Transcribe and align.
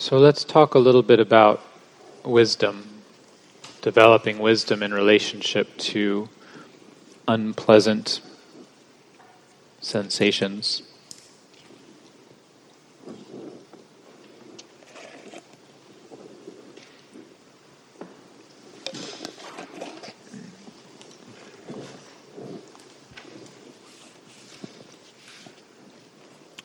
So 0.00 0.16
let's 0.16 0.44
talk 0.44 0.74
a 0.74 0.78
little 0.78 1.02
bit 1.02 1.20
about 1.20 1.62
wisdom, 2.24 3.02
developing 3.82 4.38
wisdom 4.38 4.82
in 4.82 4.94
relationship 4.94 5.76
to 5.76 6.30
unpleasant 7.28 8.22
sensations. 9.82 10.80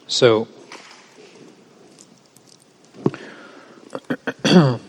So, 0.08 0.48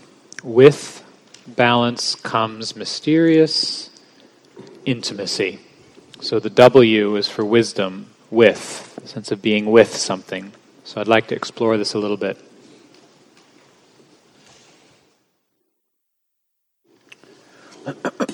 with 0.43 1.03
balance 1.45 2.15
comes 2.15 2.75
mysterious 2.75 3.89
intimacy. 4.85 5.59
So 6.21 6.39
the 6.39 6.49
W 6.49 7.15
is 7.15 7.27
for 7.27 7.45
wisdom, 7.45 8.07
with, 8.31 8.95
the 8.95 9.07
sense 9.07 9.31
of 9.31 9.41
being 9.41 9.65
with 9.67 9.95
something. 9.95 10.51
So 10.83 10.99
I'd 11.01 11.07
like 11.07 11.27
to 11.27 11.35
explore 11.35 11.77
this 11.77 11.93
a 11.93 11.99
little 11.99 12.17
bit. 12.17 12.37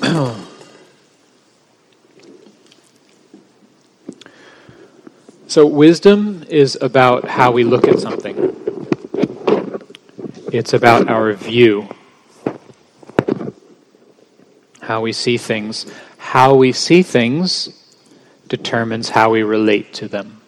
so 5.47 5.65
wisdom 5.65 6.43
is 6.49 6.77
about 6.81 7.27
how 7.27 7.51
we 7.51 7.63
look 7.63 7.87
at 7.87 7.99
something. 7.99 8.62
It's 10.53 10.73
about 10.73 11.09
our 11.09 11.33
view, 11.33 11.89
how 14.81 15.01
we 15.01 15.11
see 15.11 15.35
things. 15.35 15.91
How 16.19 16.53
we 16.53 16.71
see 16.71 17.01
things 17.01 17.69
determines 18.49 19.09
how 19.09 19.31
we 19.31 19.41
relate 19.41 19.95
to 19.95 20.07
them. 20.07 20.41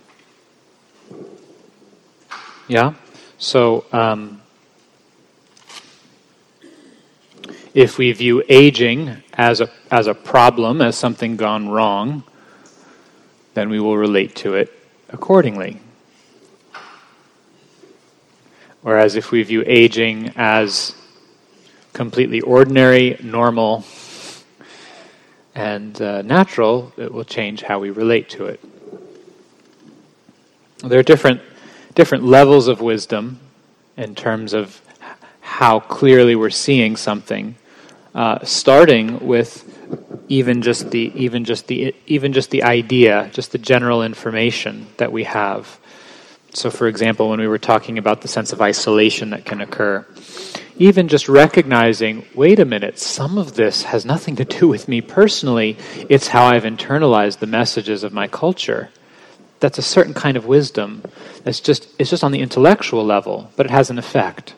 Yeah? 2.67 2.93
So, 3.39 3.85
um, 3.91 4.43
if 7.73 7.97
we 7.97 8.11
view 8.11 8.43
aging 8.47 9.23
as 9.33 9.59
a, 9.59 9.71
as 9.89 10.05
a 10.05 10.13
problem, 10.13 10.83
as 10.83 10.95
something 10.95 11.35
gone 11.35 11.67
wrong, 11.67 12.23
then 13.55 13.69
we 13.69 13.79
will 13.79 13.97
relate 13.97 14.35
to 14.35 14.53
it 14.53 14.71
accordingly. 15.09 15.79
Whereas 18.85 19.15
if 19.15 19.31
we 19.31 19.41
view 19.41 19.63
aging 19.65 20.33
as 20.35 20.93
completely 21.91 22.39
ordinary, 22.41 23.17
normal, 23.19 23.83
and 25.55 25.99
uh, 25.99 26.21
natural, 26.21 26.93
it 26.95 27.11
will 27.11 27.23
change 27.23 27.63
how 27.63 27.79
we 27.79 27.89
relate 27.89 28.29
to 28.29 28.45
it. 28.45 28.59
There 30.83 30.99
are 30.99 31.03
different, 31.03 31.41
different 31.95 32.25
levels 32.25 32.67
of 32.67 32.79
wisdom 32.79 33.39
in 33.97 34.13
terms 34.13 34.53
of 34.53 34.79
how 35.41 35.79
clearly 35.79 36.35
we're 36.35 36.51
seeing 36.51 36.95
something, 36.95 37.55
uh, 38.13 38.45
starting 38.45 39.25
with 39.25 39.63
even 40.27 40.61
just 40.61 40.91
the 40.91 41.11
even 41.15 41.43
just 41.43 41.65
the 41.65 41.95
even 42.05 42.33
just 42.33 42.51
the 42.51 42.61
idea, 42.61 43.31
just 43.33 43.51
the 43.51 43.57
general 43.57 44.03
information 44.03 44.85
that 44.97 45.11
we 45.11 45.23
have 45.23 45.79
so, 46.55 46.71
for 46.71 46.87
example, 46.87 47.29
when 47.29 47.39
we 47.39 47.47
were 47.47 47.57
talking 47.57 47.97
about 47.97 48.21
the 48.21 48.27
sense 48.27 48.53
of 48.53 48.61
isolation 48.61 49.31
that 49.31 49.45
can 49.45 49.61
occur, 49.61 50.05
even 50.77 51.07
just 51.07 51.27
recognizing, 51.27 52.25
wait 52.33 52.59
a 52.59 52.65
minute, 52.65 52.99
some 52.99 53.37
of 53.37 53.55
this 53.55 53.83
has 53.83 54.05
nothing 54.05 54.35
to 54.37 54.45
do 54.45 54.67
with 54.67 54.87
me 54.87 55.01
personally, 55.01 55.77
it's 56.09 56.27
how 56.27 56.45
I've 56.45 56.63
internalized 56.63 57.39
the 57.39 57.47
messages 57.47 58.03
of 58.03 58.13
my 58.13 58.27
culture. 58.27 58.89
That's 59.59 59.77
a 59.77 59.81
certain 59.81 60.13
kind 60.13 60.35
of 60.37 60.45
wisdom 60.45 61.03
that's 61.43 61.59
just, 61.59 61.87
it's 61.99 62.09
just 62.09 62.23
on 62.23 62.31
the 62.31 62.41
intellectual 62.41 63.05
level, 63.05 63.51
but 63.55 63.65
it 63.65 63.71
has 63.71 63.89
an 63.89 63.97
effect. 63.97 64.53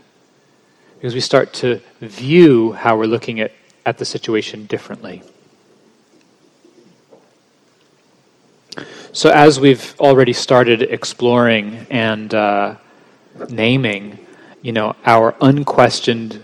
Because 0.96 1.14
we 1.14 1.20
start 1.20 1.54
to 1.56 1.82
view 2.02 2.74
how 2.74 2.98
we're 2.98 3.06
looking 3.06 3.40
at, 3.40 3.52
at 3.86 4.00
the 4.00 4.06
situation 4.06 4.66
differently. 4.66 5.22
So, 9.18 9.32
as 9.32 9.60
we've 9.60 10.00
already 10.00 10.32
started 10.32 10.84
exploring 10.84 11.88
and 11.90 12.32
uh, 12.32 12.76
naming, 13.50 14.20
you 14.62 14.72
know, 14.72 14.96
our 15.08 15.34
unquestioned 15.42 16.44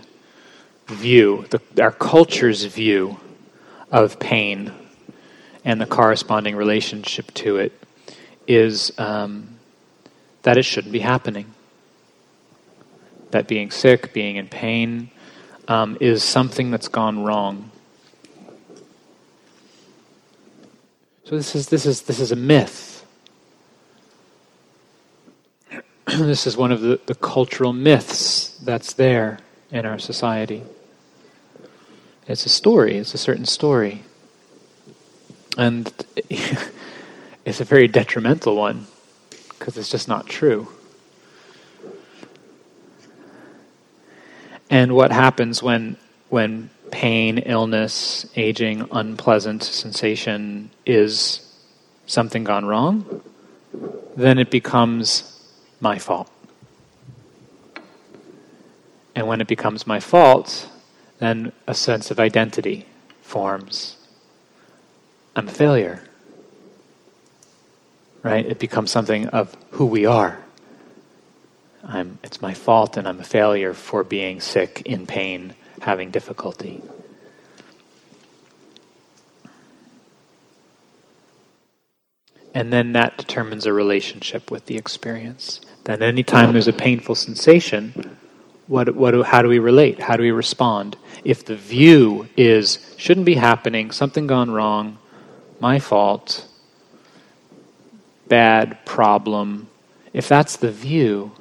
view, 0.88 1.46
the, 1.50 1.60
our 1.80 1.92
culture's 1.92 2.64
view 2.64 3.20
of 3.92 4.18
pain 4.18 4.72
and 5.64 5.80
the 5.80 5.86
corresponding 5.86 6.56
relationship 6.56 7.32
to 7.34 7.58
it 7.58 7.80
is 8.48 8.92
um, 8.98 9.56
that 10.42 10.58
it 10.58 10.64
shouldn't 10.64 10.92
be 10.92 10.98
happening. 10.98 11.54
That 13.30 13.46
being 13.46 13.70
sick, 13.70 14.12
being 14.12 14.34
in 14.34 14.48
pain, 14.48 15.12
um, 15.68 15.96
is 16.00 16.24
something 16.24 16.72
that's 16.72 16.88
gone 16.88 17.22
wrong. 17.22 17.70
So 21.24 21.36
this 21.36 21.54
is 21.54 21.68
this 21.68 21.86
is 21.86 22.02
this 22.02 22.20
is 22.20 22.32
a 22.32 22.36
myth. 22.36 23.06
this 26.06 26.46
is 26.46 26.54
one 26.54 26.70
of 26.70 26.82
the, 26.82 27.00
the 27.06 27.14
cultural 27.14 27.72
myths 27.72 28.58
that's 28.58 28.92
there 28.92 29.38
in 29.70 29.86
our 29.86 29.98
society. 29.98 30.62
It's 32.26 32.44
a 32.44 32.50
story, 32.50 32.98
it's 32.98 33.14
a 33.14 33.18
certain 33.18 33.46
story. 33.46 34.02
And 35.56 35.90
it's 37.44 37.60
a 37.60 37.64
very 37.64 37.88
detrimental 37.88 38.56
one 38.56 38.86
because 39.48 39.78
it's 39.78 39.88
just 39.88 40.08
not 40.08 40.26
true. 40.26 40.68
And 44.68 44.94
what 44.94 45.10
happens 45.10 45.62
when 45.62 45.96
when 46.28 46.68
pain, 47.04 47.36
illness, 47.36 48.24
aging, 48.34 48.88
unpleasant 48.90 49.62
sensation 49.62 50.70
is 50.86 51.54
something 52.06 52.44
gone 52.44 52.64
wrong, 52.64 53.20
then 54.16 54.38
it 54.38 54.50
becomes 54.50 55.38
my 55.82 55.98
fault. 55.98 56.30
And 59.14 59.26
when 59.26 59.42
it 59.42 59.46
becomes 59.46 59.86
my 59.86 60.00
fault, 60.00 60.66
then 61.18 61.52
a 61.66 61.74
sense 61.74 62.10
of 62.10 62.18
identity 62.18 62.86
forms. 63.20 63.98
I'm 65.36 65.48
a 65.48 65.52
failure. 65.52 66.02
Right? 68.22 68.46
It 68.46 68.58
becomes 68.58 68.90
something 68.90 69.26
of 69.26 69.54
who 69.72 69.84
we 69.84 70.06
are. 70.06 70.42
I'm, 71.86 72.18
it's 72.24 72.40
my 72.40 72.54
fault 72.54 72.96
and 72.96 73.06
I'm 73.06 73.20
a 73.20 73.24
failure 73.24 73.74
for 73.74 74.04
being 74.04 74.40
sick, 74.40 74.80
in 74.86 75.06
pain, 75.06 75.52
having 75.82 76.10
difficulty. 76.10 76.80
And 82.54 82.72
then 82.72 82.92
that 82.92 83.18
determines 83.18 83.66
a 83.66 83.72
relationship 83.72 84.50
with 84.50 84.66
the 84.66 84.76
experience. 84.76 85.60
Then, 85.84 86.02
anytime 86.02 86.52
there's 86.52 86.68
a 86.68 86.72
painful 86.72 87.16
sensation, 87.16 88.16
what, 88.68 88.94
what, 88.94 89.26
how 89.26 89.42
do 89.42 89.48
we 89.48 89.58
relate? 89.58 90.00
How 90.00 90.16
do 90.16 90.22
we 90.22 90.30
respond? 90.30 90.96
If 91.24 91.44
the 91.44 91.56
view 91.56 92.28
is, 92.36 92.94
shouldn't 92.96 93.26
be 93.26 93.34
happening, 93.34 93.90
something 93.90 94.26
gone 94.26 94.50
wrong, 94.50 94.98
my 95.60 95.78
fault, 95.78 96.46
bad, 98.28 98.84
problem, 98.86 99.68
if 100.12 100.28
that's 100.28 100.56
the 100.56 100.70
view, 100.70 101.32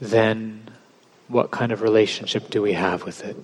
then 0.00 0.68
what 1.28 1.50
kind 1.50 1.72
of 1.72 1.82
relationship 1.82 2.50
do 2.50 2.60
we 2.60 2.72
have 2.72 3.04
with 3.04 3.24
it? 3.24 3.36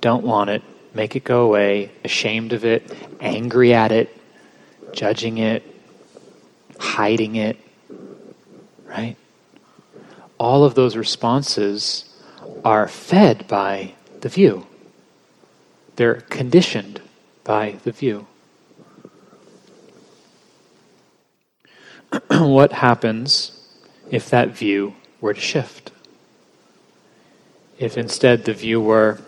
Don't 0.00 0.24
want 0.24 0.50
it, 0.50 0.62
make 0.94 1.14
it 1.14 1.24
go 1.24 1.44
away, 1.44 1.92
ashamed 2.04 2.52
of 2.52 2.64
it, 2.64 2.90
angry 3.20 3.74
at 3.74 3.92
it, 3.92 4.17
judging 4.92 5.38
it, 5.38 5.62
hiding 6.78 7.36
it, 7.36 7.58
right? 8.86 9.16
All 10.38 10.64
of 10.64 10.74
those 10.74 10.96
responses 10.96 12.04
are 12.64 12.88
fed 12.88 13.46
by 13.48 13.94
the 14.20 14.28
view. 14.28 14.66
They're 15.96 16.20
conditioned 16.22 17.00
by 17.44 17.76
the 17.84 17.92
view. 17.92 18.26
what 22.28 22.72
happens 22.72 23.52
if 24.10 24.30
that 24.30 24.50
view 24.50 24.94
were 25.20 25.34
to 25.34 25.40
shift? 25.40 25.90
If 27.78 27.96
instead 27.96 28.44
the 28.44 28.54
view 28.54 28.80
were, 28.80 29.20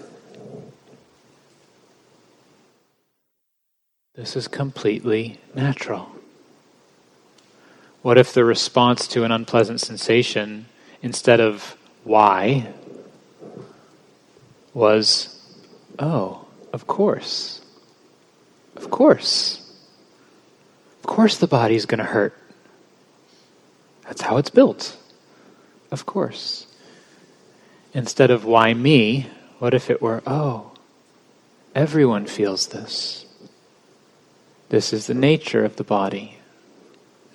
this 4.15 4.37
is 4.37 4.49
completely 4.49 5.41
natural. 5.55 6.11
What 8.03 8.19
if 8.19 8.33
the 8.33 8.45
response 8.45 9.07
to 9.09 9.25
an 9.25 9.33
unpleasant 9.33 9.81
sensation, 9.81 10.67
instead 11.03 11.41
of 11.41 11.77
why 12.05 12.73
was, 14.73 15.39
oh, 15.99 16.47
of 16.73 16.87
course. 16.87 17.61
Of 18.77 18.91
course. 18.91 19.57
Of 21.01 21.07
course 21.07 21.39
the 21.39 21.47
body's 21.47 21.87
going 21.87 21.99
to 21.99 22.05
hurt. 22.05 22.35
That's 24.05 24.23
how 24.23 24.39
it's 24.39 24.51
built. 24.51 24.97
Of 25.91 26.07
course. 26.07 26.67
Instead 27.93 28.31
of 28.31 28.45
why 28.45 28.73
me, 28.75 29.29
what 29.59 29.75
if 29.75 29.91
it 29.91 30.01
were, 30.01 30.23
oh, 30.27 30.73
everyone 31.75 32.27
feels 32.27 32.69
this. 32.69 33.27
This 34.71 34.93
is 34.93 35.09
the 35.09 35.15
nature 35.15 35.65
of 35.65 35.77
the 35.77 35.85
body. 35.85 36.39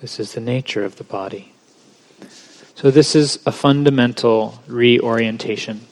This 0.00 0.18
is 0.18 0.32
the 0.32 0.40
nature 0.40 0.84
of 0.84 0.96
the 0.96 1.04
body. 1.04 1.52
So, 2.74 2.90
this 2.90 3.14
is 3.14 3.38
a 3.44 3.52
fundamental 3.52 4.62
reorientation 4.66 5.86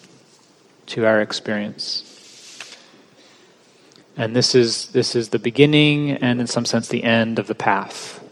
to 0.86 1.06
our 1.06 1.20
experience. 1.20 2.10
And 4.16 4.34
this 4.34 4.54
is, 4.54 4.88
this 4.88 5.14
is 5.14 5.30
the 5.30 5.38
beginning 5.38 6.12
and, 6.12 6.40
in 6.40 6.46
some 6.46 6.64
sense, 6.64 6.88
the 6.88 7.04
end 7.04 7.38
of 7.38 7.46
the 7.46 7.54
path. 7.54 8.24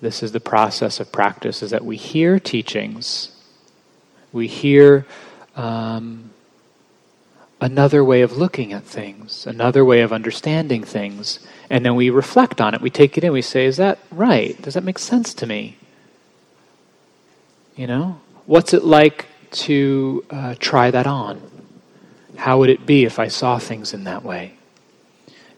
This 0.00 0.22
is 0.22 0.30
the 0.30 0.40
process 0.40 1.00
of 1.00 1.10
practice, 1.10 1.62
is 1.62 1.70
that 1.70 1.84
we 1.84 1.96
hear 1.96 2.38
teachings, 2.38 3.32
we 4.32 4.46
hear 4.46 5.06
um, 5.56 6.30
another 7.60 8.04
way 8.04 8.22
of 8.22 8.36
looking 8.36 8.72
at 8.72 8.84
things, 8.84 9.46
another 9.46 9.84
way 9.84 10.00
of 10.00 10.12
understanding 10.12 10.84
things, 10.84 11.38
and 11.70 11.84
then 11.84 11.94
we 11.94 12.10
reflect 12.10 12.60
on 12.60 12.74
it. 12.74 12.80
We 12.80 12.90
take 12.90 13.16
it 13.16 13.24
in, 13.24 13.32
we 13.32 13.42
say, 13.42 13.66
is 13.66 13.76
that 13.78 13.98
right? 14.10 14.60
Does 14.60 14.74
that 14.74 14.84
make 14.84 14.98
sense 14.98 15.34
to 15.34 15.46
me? 15.46 15.76
You 17.76 17.86
know? 17.86 18.20
What's 18.46 18.74
it 18.74 18.84
like 18.84 19.26
to 19.52 20.24
uh, 20.30 20.54
try 20.58 20.90
that 20.90 21.06
on? 21.06 21.40
How 22.36 22.58
would 22.58 22.70
it 22.70 22.84
be 22.84 23.04
if 23.04 23.18
I 23.18 23.28
saw 23.28 23.58
things 23.58 23.94
in 23.94 24.04
that 24.04 24.22
way? 24.22 24.54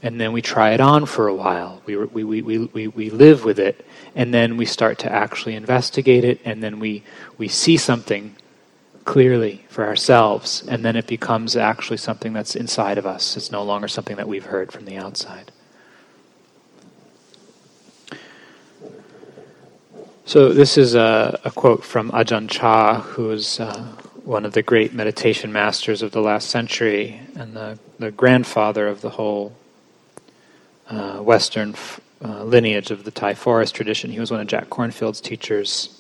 And 0.03 0.21
then 0.21 0.33
we 0.33 0.43
try 0.43 0.73
it 0.73 0.81
on 0.81 1.07
for 1.07 1.27
a 1.27 1.35
while. 1.35 1.83
We, 1.87 1.97
we, 1.97 2.23
we, 2.23 2.43
we, 2.43 2.87
we, 2.87 3.11
live 3.11 3.45
with 3.45 3.59
it, 3.59 3.85
and 4.15 4.33
then 4.33 4.57
we 4.57 4.67
start 4.67 4.99
to 5.01 5.11
actually 5.11 5.55
investigate 5.55 6.23
it, 6.23 6.41
and 6.45 6.63
then 6.63 6.79
we, 6.79 7.03
we 7.39 7.49
see 7.49 7.77
something 7.77 8.37
clearly 9.07 9.65
for 9.69 9.87
ourselves, 9.87 10.63
and 10.69 10.85
then 10.85 10.97
it 10.97 11.07
becomes 11.07 11.57
actually 11.57 11.97
something 11.97 12.35
that's 12.35 12.55
inside 12.55 12.99
of 12.99 13.07
us. 13.07 13.37
It's 13.37 13.51
no 13.51 13.63
longer 13.63 13.89
something 13.89 14.17
that 14.17 14.29
we've 14.29 14.45
heard 14.45 14.73
from 14.73 14.85
the 14.85 14.97
outside. 14.97 15.53
So, 20.27 20.53
this 20.53 20.77
is 20.77 20.97
a, 20.97 21.39
a 21.45 21.53
quote 21.53 21.85
from 21.85 22.11
Ajahn 22.11 22.51
Chah, 22.51 23.01
who's 23.01 23.61
uh, 23.61 23.95
one 24.25 24.45
of 24.45 24.53
the 24.53 24.63
great 24.63 24.93
meditation 24.93 25.53
masters 25.53 26.03
of 26.03 26.11
the 26.11 26.21
last 26.21 26.51
century 26.51 27.21
and 27.37 27.55
the, 27.55 27.79
the 28.01 28.11
grandfather 28.11 28.89
of 28.89 29.03
the 29.03 29.11
whole 29.11 29.55
uh, 30.89 31.19
Western 31.19 31.71
f- 31.71 32.01
uh, 32.25 32.43
lineage 32.43 32.91
of 32.91 33.05
the 33.05 33.13
Thai 33.13 33.35
forest 33.35 33.77
tradition. 33.77 34.11
He 34.11 34.19
was 34.19 34.33
one 34.33 34.41
of 34.41 34.49
Jack 34.49 34.69
Kornfield's 34.69 35.21
teachers. 35.21 35.97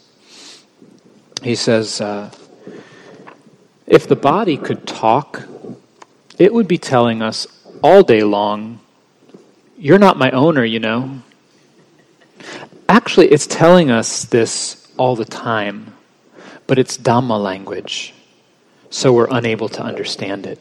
He 1.44 1.54
says, 1.54 2.00
uh, 2.00 2.32
if 3.86 4.08
the 4.08 4.16
body 4.16 4.56
could 4.56 4.86
talk, 4.86 5.42
it 6.38 6.52
would 6.52 6.68
be 6.68 6.78
telling 6.78 7.22
us 7.22 7.46
all 7.82 8.02
day 8.02 8.22
long, 8.22 8.80
You're 9.78 9.98
not 9.98 10.16
my 10.16 10.30
owner, 10.30 10.64
you 10.64 10.80
know. 10.80 11.22
Actually, 12.88 13.28
it's 13.28 13.46
telling 13.46 13.90
us 13.90 14.24
this 14.24 14.90
all 14.96 15.16
the 15.16 15.24
time, 15.24 15.94
but 16.66 16.78
it's 16.78 16.96
Dhamma 16.96 17.40
language, 17.40 18.14
so 18.90 19.12
we're 19.12 19.28
unable 19.30 19.68
to 19.68 19.82
understand 19.82 20.46
it. 20.46 20.58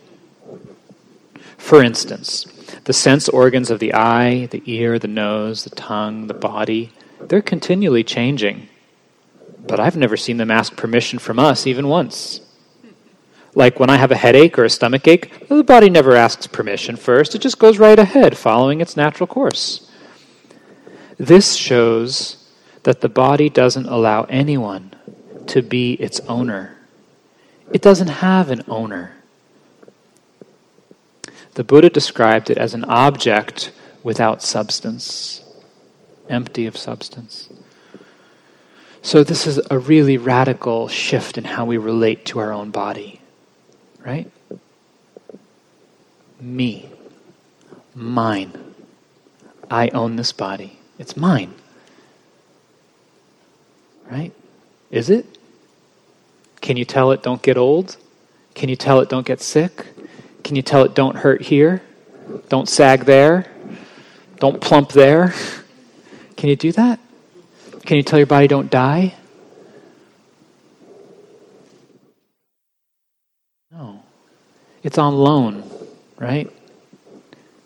For 1.58 1.82
instance, 1.82 2.46
the 2.84 2.94
sense 2.94 3.30
organs 3.30 3.72
of 3.72 3.80
the 3.80 3.94
eye, 3.94 4.48
the 4.48 4.62
ear, 4.66 5.00
the 5.00 5.08
nose, 5.08 5.64
the 5.64 5.70
tongue, 5.72 6.28
the 6.28 6.34
body, 6.34 6.92
they're 7.22 7.42
continually 7.42 8.04
changing. 8.04 8.68
But 9.66 9.80
I've 9.80 9.96
never 9.96 10.18
seen 10.18 10.38
them 10.38 10.52
ask 10.52 10.76
permission 10.76 11.20
from 11.20 11.40
us 11.40 11.66
even 11.66 11.88
once. 11.88 12.42
Like 13.56 13.80
when 13.80 13.90
I 13.90 13.96
have 13.96 14.12
a 14.12 14.18
headache 14.18 14.60
or 14.60 14.66
a 14.66 14.70
stomach 14.70 15.08
ache, 15.08 15.48
the 15.48 15.64
body 15.64 15.90
never 15.90 16.16
asks 16.16 16.46
permission 16.46 16.98
first, 16.98 17.34
it 17.34 17.40
just 17.40 17.58
goes 17.58 17.80
right 17.80 17.98
ahead, 17.98 18.38
following 18.38 18.82
its 18.82 18.98
natural 18.98 19.28
course. 19.28 19.90
This 21.18 21.56
shows 21.56 22.46
that 22.84 23.02
the 23.02 23.10
body 23.10 23.50
doesn't 23.50 23.88
allow 23.88 24.24
anyone 24.24 24.94
to 25.48 25.62
be 25.62 25.94
its 25.94 26.20
owner. 26.22 26.78
It 27.72 27.82
doesn't 27.82 28.10
have 28.10 28.52
an 28.52 28.64
owner. 28.68 29.16
The 31.54 31.64
Buddha 31.64 31.90
described 31.90 32.50
it 32.50 32.58
as 32.58 32.74
an 32.74 32.84
object 32.84 33.72
without 34.04 34.44
substance, 34.44 35.42
empty 36.30 36.66
of 36.66 36.76
substance. 36.78 37.50
So, 39.02 39.24
this 39.24 39.48
is 39.48 39.62
a 39.70 39.80
really 39.80 40.18
radical 40.18 40.88
shift 40.88 41.38
in 41.38 41.44
how 41.44 41.64
we 41.64 41.78
relate 41.78 42.26
to 42.26 42.40
our 42.40 42.52
own 42.52 42.72
body, 42.72 43.15
right? 44.06 44.32
Me, 46.40 46.90
mine. 47.96 48.54
I 49.70 49.90
own 49.90 50.16
this 50.16 50.32
body. 50.32 50.80
It's 51.00 51.18
mine. 51.18 51.54
Right? 54.10 54.32
Is 54.92 55.10
it? 55.10 55.26
Can 56.62 56.78
you 56.78 56.86
tell 56.86 57.12
it 57.12 57.24
don't 57.24 57.42
get 57.42 57.58
old? 57.58 57.98
Can 58.54 58.70
you 58.70 58.76
tell 58.76 59.00
it 59.00 59.10
don't 59.10 59.26
get 59.26 59.42
sick? 59.42 59.88
Can 60.44 60.56
you 60.56 60.62
tell 60.62 60.84
it 60.84 60.94
don't 60.94 61.18
hurt 61.18 61.42
here? 61.42 61.82
Don't 62.50 62.70
sag 62.70 63.06
there? 63.06 63.52
Don't 64.40 64.62
plump 64.62 64.92
there? 64.92 65.34
Can 66.38 66.50
you 66.50 66.56
do 66.56 66.72
that? 66.74 67.00
Can 67.86 67.98
you 67.98 68.04
tell 68.04 68.20
your 68.20 68.26
body 68.26 68.48
don't 68.48 68.70
die? 68.70 69.16
No. 73.72 74.04
It's 74.86 75.00
on 75.00 75.16
loan, 75.16 75.64
right? 76.20 76.48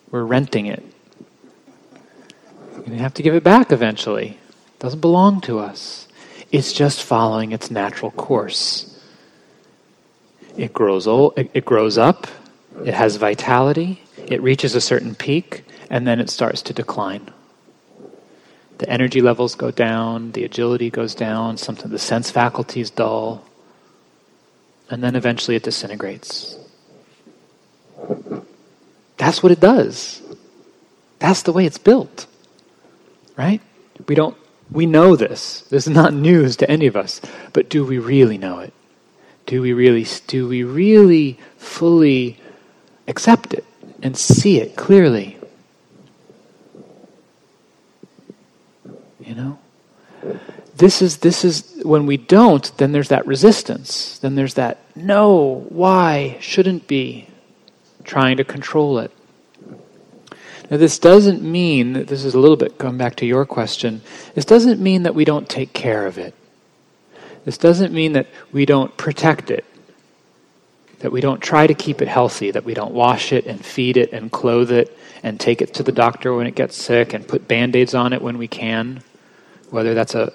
We're 0.10 0.24
renting 0.24 0.68
it. 0.68 0.82
To 2.86 2.96
have 2.96 3.14
to 3.16 3.24
give 3.24 3.36
it 3.36 3.44
back 3.44 3.74
eventually. 3.74 4.30
It 4.30 4.80
doesn't 4.80 5.02
belong 5.02 5.42
to 5.42 5.60
us. 5.60 6.08
It's 6.50 6.72
just 6.72 7.04
following 7.04 7.52
its 7.52 7.70
natural 7.70 8.12
course. 8.12 8.98
It 10.56 10.72
grows 10.72 11.08
old, 11.08 11.34
it, 11.36 11.66
grows 11.66 11.98
up, 11.98 12.26
it 12.86 12.94
has 12.94 13.18
vitality, 13.18 14.02
it 14.16 14.42
reaches 14.42 14.74
a 14.74 14.82
certain 14.82 15.14
peak, 15.14 15.66
and 15.90 16.08
then 16.08 16.22
it 16.22 16.30
starts 16.30 16.62
to 16.64 16.74
decline. 16.74 17.30
The 18.78 18.90
energy 18.90 19.22
levels 19.22 19.56
go 19.56 19.72
down, 19.72 20.32
the 20.32 20.46
agility 20.46 20.90
goes 20.90 21.16
down, 21.16 21.58
sometimes 21.58 21.92
the 21.92 22.00
sense 22.00 22.32
faculties 22.32 22.90
dull, 22.90 23.44
and 24.90 25.04
then 25.04 25.18
eventually 25.18 25.58
it 25.58 25.64
disintegrates. 25.64 26.58
That's 29.18 29.44
what 29.44 29.52
it 29.52 29.60
does. 29.60 30.22
That's 31.20 31.44
the 31.44 31.54
way 31.54 31.66
it's 31.66 31.78
built. 31.78 32.26
Right? 33.36 33.62
We 34.08 34.16
don't 34.16 34.38
we 34.72 34.86
know 34.86 35.16
this. 35.16 35.62
This 35.70 35.88
is 35.88 35.94
not 35.94 36.14
news 36.14 36.56
to 36.58 36.70
any 36.70 36.86
of 36.86 36.96
us, 36.96 37.22
but 37.54 37.70
do 37.70 37.84
we 37.84 37.98
really 37.98 38.38
know 38.38 38.60
it? 38.60 38.74
Do 39.46 39.62
we 39.62 39.74
really 39.74 40.06
do 40.28 40.48
we 40.48 40.64
really 40.64 41.40
fully 41.58 42.40
accept 43.08 43.54
it 43.54 43.66
and 44.02 44.16
see 44.16 44.60
it 44.60 44.76
clearly. 44.76 45.38
You 49.20 49.36
know? 49.36 49.60
This 50.76 51.02
is 51.02 51.18
this 51.18 51.44
is 51.44 51.82
when 51.84 52.06
we 52.06 52.16
don't, 52.16 52.72
then 52.78 52.94
there's 52.94 53.10
that 53.10 53.28
resistance. 53.28 54.20
Then 54.20 54.36
there's 54.36 54.54
that 54.54 54.80
no, 54.96 55.66
why, 55.70 56.38
shouldn't 56.40 56.88
be, 56.88 57.29
trying 58.10 58.38
to 58.38 58.44
control 58.44 59.00
it. 59.00 59.12
Now, 60.70 60.78
this 60.78 61.00
doesn't 61.00 61.42
mean, 61.42 61.94
that 61.94 62.08
this 62.08 62.26
is 62.26 62.36
a 62.36 62.40
little 62.40 62.58
bit 62.58 62.78
going 62.78 62.98
back 62.98 63.16
to 63.18 63.26
your 63.26 63.46
question, 63.46 64.02
this 64.36 64.46
doesn't 64.46 64.80
mean 64.80 65.04
that 65.04 65.16
we 65.16 65.26
don't 65.26 65.48
take 65.48 65.74
care 65.74 66.06
of 66.06 66.18
it. 66.18 66.34
This 67.46 67.58
doesn't 67.58 67.94
mean 67.94 68.14
that 68.14 68.28
we 68.52 68.66
don't 68.66 68.96
protect 68.98 69.50
it 69.50 69.66
that 71.00 71.12
we 71.12 71.22
don't 71.22 71.42
try 71.42 71.66
to 71.66 71.74
keep 71.74 72.02
it 72.02 72.08
healthy, 72.08 72.52
that 72.52 72.66
we 72.66 72.74
don't 72.74 72.94
wash 72.94 73.32
it 73.32 73.46
and 73.46 73.64
feed 73.64 73.98
it 73.98 74.12
and 74.12 74.32
clothe 74.32 74.72
it 74.72 74.96
and 75.24 75.40
take 75.40 75.62
it 75.62 75.74
to 75.76 75.84
the 75.84 75.92
doctor 75.92 76.36
when 76.36 76.46
it 76.48 76.56
gets 76.56 76.76
sick 76.76 77.14
and 77.14 77.28
put 77.28 77.48
band 77.48 77.76
aids 77.76 77.94
on 77.94 78.14
it 78.14 78.22
when 78.22 78.38
we 78.38 78.48
can, 78.48 79.02
whether 79.70 79.94
that's 79.94 80.16
a, 80.16 80.32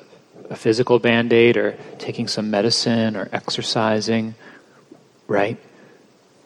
a 0.50 0.56
physical 0.56 0.98
band 0.98 1.32
aid 1.32 1.56
or 1.56 1.76
taking 1.98 2.26
some 2.26 2.50
medicine 2.50 3.14
or 3.16 3.28
exercising, 3.32 4.34
right? 5.26 5.58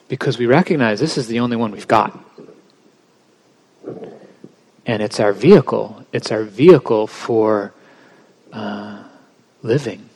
Because 0.09 0.39
we 0.39 0.47
recognize 0.47 1.01
this 1.01 1.19
is 1.19 1.29
the 1.29 1.41
only 1.41 1.57
one 1.57 1.71
we've 1.71 1.87
got. 1.87 2.19
And 4.87 5.03
it's 5.03 5.21
our 5.21 5.33
vehicle. 5.33 6.05
It's 6.13 6.33
our 6.33 6.45
vehicle 6.45 7.07
for 7.07 7.75
uh, 8.53 9.03
living. 9.63 10.09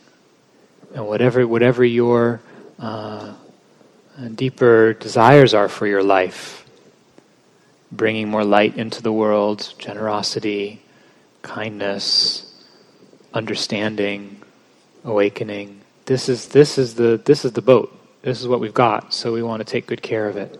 And 0.95 1.07
whatever, 1.07 1.47
whatever 1.47 1.85
your 1.85 2.41
uh, 2.79 3.33
deeper 4.33 4.93
desires 4.93 5.53
are 5.53 5.69
for 5.69 5.85
your 5.85 6.03
life. 6.03 6.65
Bringing 7.91 8.29
more 8.29 8.43
light 8.43 8.77
into 8.77 9.03
the 9.03 9.11
world, 9.11 9.73
generosity, 9.77 10.81
kindness, 11.43 12.65
understanding, 13.33 14.41
awakening. 15.03 15.81
This 16.05 16.29
is, 16.29 16.47
this 16.47 16.79
is, 16.79 16.95
the, 16.95 17.21
this 17.23 17.45
is 17.45 17.51
the 17.51 17.61
boat. 17.61 17.95
This 18.23 18.39
is 18.39 18.47
what 18.47 18.61
we've 18.61 18.73
got, 18.73 19.13
so 19.13 19.33
we 19.33 19.43
want 19.43 19.59
to 19.59 19.65
take 19.69 19.85
good 19.85 20.01
care 20.01 20.29
of 20.29 20.37
it. 20.37 20.59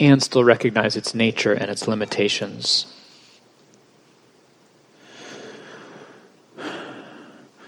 And 0.00 0.22
still 0.22 0.42
recognize 0.42 0.96
its 0.96 1.14
nature 1.14 1.52
and 1.52 1.70
its 1.70 1.86
limitations. 1.86 2.86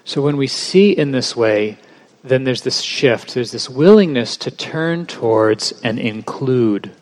So 0.06 0.22
when 0.22 0.38
we 0.38 0.46
see 0.46 0.92
in 0.92 1.12
this 1.12 1.36
way, 1.36 1.78
then 2.22 2.44
there's 2.44 2.62
this 2.62 2.80
shift, 2.80 3.34
there's 3.34 3.52
this 3.52 3.68
willingness 3.68 4.38
to 4.38 4.50
turn 4.50 5.04
towards 5.04 5.72
and 5.82 5.98
include 5.98 6.92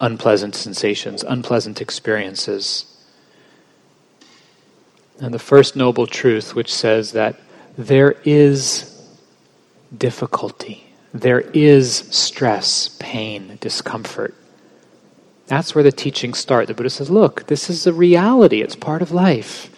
unpleasant 0.00 0.54
sensations, 0.54 1.24
unpleasant 1.24 1.80
experiences. 1.80 2.86
And 5.18 5.34
the 5.34 5.40
first 5.40 5.74
noble 5.74 6.06
truth, 6.06 6.54
which 6.54 6.72
says 6.72 7.10
that 7.12 7.40
there 7.76 8.12
is 8.24 8.89
difficulty, 9.96 10.92
there 11.12 11.40
is 11.40 11.96
stress, 12.10 12.88
pain, 13.00 13.58
discomfort. 13.60 14.34
That's 15.46 15.74
where 15.74 15.82
the 15.82 15.92
teachings 15.92 16.38
start. 16.38 16.68
The 16.68 16.74
Buddha 16.74 16.90
says, 16.90 17.10
look, 17.10 17.46
this 17.48 17.68
is 17.68 17.86
a 17.86 17.92
reality, 17.92 18.62
it's 18.62 18.76
part 18.76 19.02
of 19.02 19.10
life. 19.10 19.68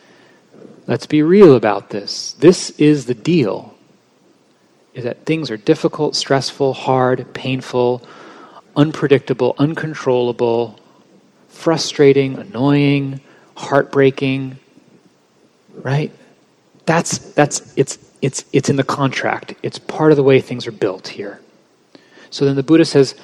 Let's 0.87 1.07
be 1.07 1.23
real 1.23 1.55
about 1.55 1.91
this. 1.91 2.33
This 2.35 2.71
is 2.71 3.07
the 3.07 3.15
deal. 3.15 3.75
Is 4.95 5.05
that 5.05 5.25
things 5.25 5.51
are 5.51 5.57
difficult, 5.57 6.15
stressful, 6.15 6.75
hard, 6.75 7.33
painful, 7.33 8.03
unpredictable, 8.77 9.55
uncontrollable, 9.59 10.79
frustrating, 11.49 12.39
annoying, 12.39 13.21
heartbreaking, 13.57 14.59
right? 15.75 16.13
That's 16.85 17.19
that's 17.19 17.73
it's 17.77 17.99
it's 18.23 18.45
it's 18.53 18.71
in 18.71 18.77
the 18.77 18.85
contract. 18.85 19.55
It's 19.63 19.79
part 19.79 20.13
of 20.13 20.17
the 20.17 20.23
way 20.23 20.41
things 20.41 20.67
are 20.67 20.73
built 20.73 21.09
here. 21.09 21.41
So 22.31 22.47
then 22.47 22.57
the 22.57 22.63
Buddha 22.63 22.85
says, 22.85 23.15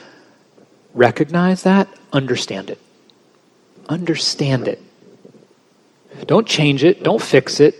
recognize 0.92 1.62
that, 1.62 1.88
understand 2.12 2.68
it. 2.68 2.78
Understand 3.88 4.68
it. 4.68 4.82
Don't 6.26 6.46
change 6.46 6.84
it, 6.84 7.02
don't 7.02 7.22
fix 7.22 7.60
it, 7.60 7.74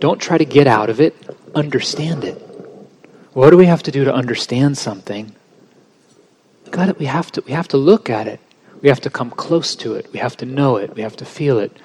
don't 0.00 0.20
try 0.20 0.38
to 0.38 0.44
get 0.44 0.66
out 0.66 0.88
of 0.88 1.00
it, 1.00 1.14
understand 1.54 2.24
it. 2.24 2.36
What 3.32 3.50
do 3.50 3.56
we 3.56 3.66
have 3.66 3.82
to 3.82 3.90
do 3.90 4.04
to 4.04 4.14
understand 4.14 4.78
something? 4.78 5.34
Got 6.70 6.88
it. 6.88 6.98
We 6.98 7.06
have 7.06 7.32
to 7.32 7.42
we 7.42 7.52
have 7.52 7.68
to 7.68 7.76
look 7.76 8.08
at 8.08 8.28
it. 8.28 8.40
We 8.80 8.88
have 8.88 9.00
to 9.00 9.10
come 9.10 9.30
close 9.30 9.74
to 9.76 9.94
it. 9.94 10.10
We 10.12 10.20
have 10.20 10.36
to 10.38 10.46
know 10.46 10.76
it. 10.76 10.94
We 10.94 11.02
have 11.02 11.16
to 11.16 11.24
feel 11.24 11.58
it. 11.58 11.76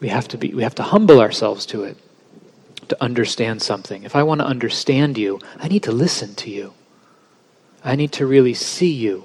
We 0.00 0.08
have 0.08 0.28
to 0.28 0.38
be 0.38 0.52
we 0.52 0.64
have 0.64 0.74
to 0.74 0.82
humble 0.82 1.20
ourselves 1.20 1.66
to 1.66 1.84
it 1.84 1.96
to 2.88 3.02
understand 3.02 3.62
something. 3.62 4.04
If 4.04 4.16
I 4.16 4.22
want 4.22 4.40
to 4.40 4.46
understand 4.46 5.18
you, 5.18 5.40
I 5.58 5.68
need 5.68 5.82
to 5.84 5.92
listen 5.92 6.34
to 6.36 6.50
you. 6.50 6.72
I 7.84 7.96
need 7.96 8.12
to 8.12 8.26
really 8.26 8.54
see 8.54 8.92
you 8.92 9.24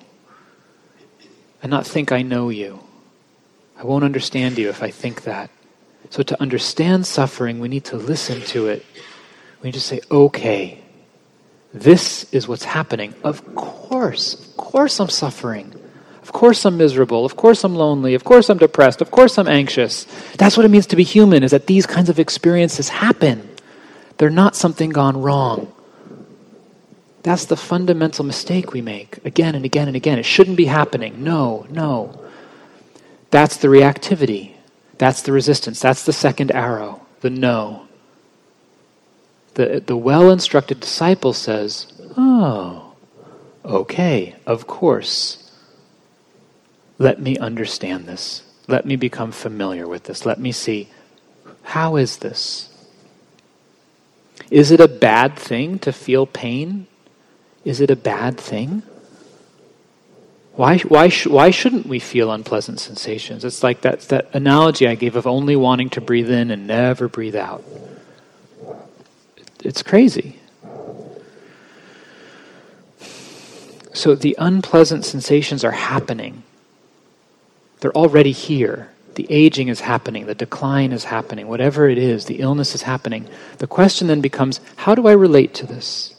and 1.63 1.69
not 1.69 1.85
think 1.85 2.11
I 2.11 2.21
know 2.21 2.49
you. 2.49 2.79
I 3.77 3.83
won't 3.83 4.03
understand 4.03 4.57
you 4.57 4.69
if 4.69 4.83
I 4.83 4.91
think 4.91 5.23
that. 5.23 5.49
So, 6.09 6.23
to 6.23 6.41
understand 6.41 7.07
suffering, 7.07 7.59
we 7.59 7.67
need 7.67 7.85
to 7.85 7.97
listen 7.97 8.41
to 8.53 8.67
it. 8.67 8.85
We 9.61 9.67
need 9.67 9.73
to 9.73 9.81
say, 9.81 10.01
okay, 10.09 10.81
this 11.73 12.31
is 12.33 12.47
what's 12.47 12.63
happening. 12.63 13.13
Of 13.23 13.55
course, 13.55 14.33
of 14.33 14.57
course 14.57 14.99
I'm 14.99 15.09
suffering. 15.09 15.73
Of 16.21 16.31
course 16.33 16.65
I'm 16.65 16.77
miserable. 16.77 17.25
Of 17.25 17.35
course 17.35 17.63
I'm 17.63 17.75
lonely. 17.75 18.13
Of 18.13 18.23
course 18.23 18.49
I'm 18.49 18.57
depressed. 18.57 19.01
Of 19.01 19.11
course 19.11 19.37
I'm 19.37 19.47
anxious. 19.47 20.05
That's 20.37 20.55
what 20.57 20.65
it 20.65 20.69
means 20.69 20.87
to 20.87 20.95
be 20.95 21.03
human, 21.03 21.43
is 21.43 21.51
that 21.51 21.67
these 21.67 21.85
kinds 21.85 22.09
of 22.09 22.19
experiences 22.19 22.89
happen. 22.89 23.49
They're 24.21 24.29
not 24.29 24.55
something 24.55 24.91
gone 24.91 25.19
wrong. 25.19 25.73
That's 27.23 27.45
the 27.45 27.57
fundamental 27.57 28.23
mistake 28.23 28.71
we 28.71 28.79
make 28.79 29.17
again 29.25 29.55
and 29.55 29.65
again 29.65 29.87
and 29.87 29.97
again. 29.97 30.19
It 30.19 30.27
shouldn't 30.27 30.57
be 30.57 30.65
happening. 30.65 31.23
No, 31.23 31.65
no. 31.71 32.21
That's 33.31 33.57
the 33.57 33.67
reactivity. 33.67 34.51
That's 34.99 35.23
the 35.23 35.31
resistance. 35.31 35.79
That's 35.79 36.03
the 36.05 36.13
second 36.13 36.51
arrow, 36.51 37.03
the 37.21 37.31
no. 37.31 37.87
The, 39.55 39.81
the 39.83 39.97
well 39.97 40.29
instructed 40.29 40.79
disciple 40.79 41.33
says, 41.33 41.91
Oh, 42.15 42.93
okay, 43.65 44.35
of 44.45 44.67
course. 44.67 45.51
Let 46.99 47.19
me 47.19 47.39
understand 47.39 48.05
this. 48.05 48.43
Let 48.67 48.85
me 48.85 48.97
become 48.97 49.31
familiar 49.31 49.87
with 49.87 50.03
this. 50.03 50.27
Let 50.27 50.39
me 50.39 50.51
see 50.51 50.89
how 51.63 51.95
is 51.95 52.17
this? 52.17 52.70
Is 54.51 54.70
it 54.70 54.81
a 54.81 54.88
bad 54.89 55.38
thing 55.38 55.79
to 55.79 55.93
feel 55.93 56.27
pain? 56.27 56.86
Is 57.63 57.79
it 57.79 57.89
a 57.89 57.96
bad 57.96 58.38
thing? 58.38 58.84
Why, 60.55 60.77
why, 60.79 61.08
sh- 61.08 61.27
why 61.27 61.50
shouldn't 61.51 61.88
we 61.88 62.00
feel 62.00 62.29
unpleasant 62.31 62.81
sensations? 62.81 63.46
It's 63.46 63.63
like 63.63 63.81
that, 63.81 64.01
that 64.10 64.29
analogy 64.36 64.86
I 64.88 64.96
gave 64.96 65.15
of 65.15 65.25
only 65.25 65.55
wanting 65.55 65.89
to 65.91 66.01
breathe 66.01 66.29
in 66.29 66.51
and 66.51 66.67
never 66.67 67.08
breathe 67.08 67.38
out. 67.38 67.63
It's 69.63 69.81
crazy. 69.81 70.39
So 73.93 74.15
the 74.15 74.36
unpleasant 74.38 75.05
sensations 75.05 75.63
are 75.63 75.72
happening. 75.72 76.43
They're 77.79 77.96
already 77.96 78.31
here. 78.31 78.90
The 79.15 79.27
aging 79.29 79.67
is 79.67 79.81
happening, 79.81 80.25
the 80.25 80.35
decline 80.35 80.93
is 80.93 81.03
happening, 81.03 81.47
whatever 81.47 81.89
it 81.89 81.97
is, 81.97 82.25
the 82.25 82.39
illness 82.39 82.73
is 82.75 82.83
happening. 82.83 83.27
The 83.57 83.67
question 83.67 84.07
then 84.07 84.21
becomes 84.21 84.61
how 84.77 84.95
do 84.95 85.07
I 85.07 85.11
relate 85.11 85.53
to 85.55 85.65
this? 85.65 86.15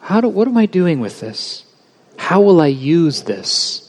How 0.00 0.20
do, 0.20 0.28
what 0.28 0.48
am 0.48 0.56
I 0.56 0.66
doing 0.66 1.00
with 1.00 1.20
this? 1.20 1.64
How 2.16 2.40
will 2.40 2.60
I 2.60 2.68
use 2.68 3.22
this? 3.22 3.82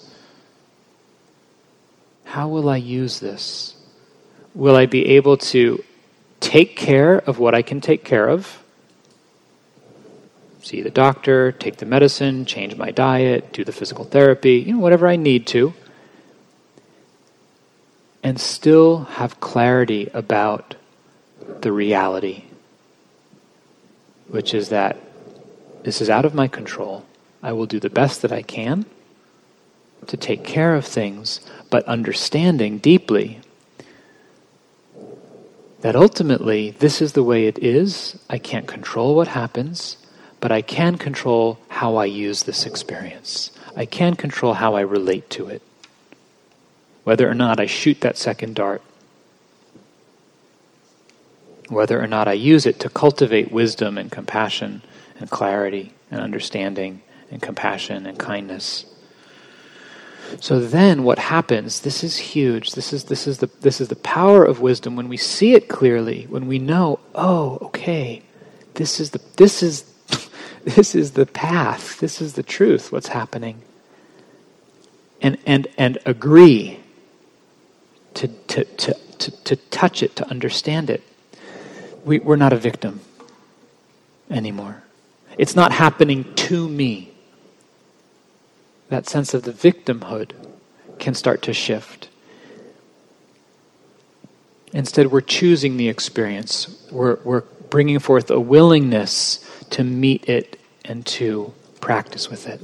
How 2.25 2.47
will 2.47 2.69
I 2.69 2.77
use 2.77 3.19
this? 3.19 3.75
Will 4.53 4.75
I 4.75 4.85
be 4.85 5.05
able 5.15 5.37
to 5.37 5.83
take 6.39 6.75
care 6.75 7.17
of 7.17 7.39
what 7.39 7.55
I 7.55 7.61
can 7.61 7.81
take 7.81 8.03
care 8.03 8.27
of? 8.29 8.63
See 10.61 10.81
the 10.81 10.89
doctor, 10.89 11.51
take 11.51 11.77
the 11.77 11.85
medicine, 11.85 12.45
change 12.45 12.75
my 12.75 12.91
diet, 12.91 13.53
do 13.53 13.63
the 13.63 13.71
physical 13.71 14.03
therapy, 14.03 14.55
you 14.55 14.73
know, 14.73 14.79
whatever 14.79 15.07
I 15.07 15.15
need 15.15 15.47
to. 15.47 15.73
And 18.27 18.41
still 18.41 19.05
have 19.05 19.39
clarity 19.39 20.10
about 20.13 20.75
the 21.62 21.72
reality, 21.72 22.43
which 24.27 24.53
is 24.53 24.67
that 24.67 24.98
this 25.84 26.01
is 26.01 26.10
out 26.10 26.25
of 26.25 26.36
my 26.36 26.50
control. 26.50 27.05
I 27.41 27.53
will 27.53 27.67
do 27.67 27.79
the 27.79 27.89
best 27.89 28.22
that 28.24 28.34
I 28.34 28.41
can 28.41 28.86
to 30.07 30.17
take 30.17 30.43
care 30.43 30.75
of 30.75 30.86
things, 30.86 31.39
but 31.69 31.86
understanding 31.86 32.79
deeply 32.79 33.39
that 35.79 35.96
ultimately 35.96 36.72
this 36.72 37.01
is 37.01 37.13
the 37.13 37.24
way 37.24 37.48
it 37.48 37.57
is. 37.60 38.19
I 38.29 38.39
can't 38.39 38.67
control 38.67 39.15
what 39.15 39.29
happens, 39.29 39.96
but 40.41 40.51
I 40.51 40.62
can 40.62 40.98
control 40.98 41.60
how 41.69 41.96
I 41.96 42.03
use 42.03 42.43
this 42.43 42.65
experience. 42.65 43.51
I 43.74 43.86
can 43.86 44.17
control 44.17 44.55
how 44.55 44.75
I 44.75 44.81
relate 44.81 45.29
to 45.29 45.48
it. 45.48 45.62
Whether 47.07 47.31
or 47.31 47.33
not 47.33 47.61
I 47.61 47.67
shoot 47.67 48.01
that 48.01 48.17
second 48.17 48.55
dart, 48.55 48.81
whether 51.69 52.03
or 52.03 52.05
not 52.05 52.27
I 52.27 52.33
use 52.33 52.65
it 52.65 52.81
to 52.81 52.89
cultivate 52.89 53.49
wisdom 53.49 53.97
and 53.97 54.11
compassion 54.11 54.81
and 55.17 55.29
clarity 55.29 55.93
and 56.11 56.19
understanding 56.19 57.01
and 57.31 57.41
compassion 57.41 58.05
and 58.05 58.19
kindness. 58.19 58.87
So 60.41 60.59
then 60.59 61.05
what 61.05 61.17
happens, 61.17 61.79
this 61.79 62.03
is 62.03 62.17
huge. 62.17 62.73
This 62.73 62.91
is 62.91 63.05
this 63.05 63.25
is 63.25 63.37
the 63.37 63.49
this 63.61 63.79
is 63.79 63.87
the 63.87 63.95
power 63.95 64.43
of 64.43 64.59
wisdom 64.59 64.97
when 64.97 65.07
we 65.07 65.15
see 65.15 65.53
it 65.53 65.69
clearly, 65.69 66.25
when 66.27 66.45
we 66.45 66.59
know, 66.59 66.99
oh, 67.15 67.57
okay, 67.61 68.21
this 68.73 68.99
is 68.99 69.11
the 69.11 69.21
this 69.37 69.63
is 69.63 69.85
this 70.65 70.93
is 70.93 71.11
the 71.11 71.25
path. 71.25 72.01
This 72.01 72.19
is 72.19 72.33
the 72.33 72.43
truth, 72.43 72.91
what's 72.91 73.07
happening. 73.07 73.61
And 75.21 75.37
and 75.45 75.69
and 75.77 75.99
agree 76.05 76.81
to 78.17 78.27
to 78.27 78.63
to 78.65 78.93
to, 79.19 79.31
to 79.43 79.55
touch 79.55 80.03
it, 80.03 80.15
to 80.17 80.29
understand 80.29 80.89
it. 80.89 81.03
We, 82.05 82.19
we're 82.19 82.36
not 82.36 82.53
a 82.53 82.57
victim 82.57 83.01
anymore. 84.29 84.83
It's 85.38 85.55
not 85.55 85.71
happening 85.71 86.33
to 86.36 86.67
me. 86.67 87.12
That 88.89 89.07
sense 89.07 89.33
of 89.33 89.43
the 89.43 89.51
victimhood 89.51 90.31
can 91.00 91.13
start 91.13 91.41
to 91.43 91.53
shift. 91.53 92.09
Instead, 94.74 95.12
we're 95.12 95.21
choosing 95.21 95.77
the 95.77 95.89
experience. 95.89 96.88
We're, 96.91 97.19
we're 97.24 97.41
bringing 97.69 98.00
forth 98.00 98.29
a 98.31 98.39
willingness 98.39 99.43
to 99.71 99.83
meet 99.83 100.27
it 100.29 100.59
and 100.86 101.05
to 101.07 101.53
practice 101.81 102.29
with 102.29 102.47
it. 102.47 102.62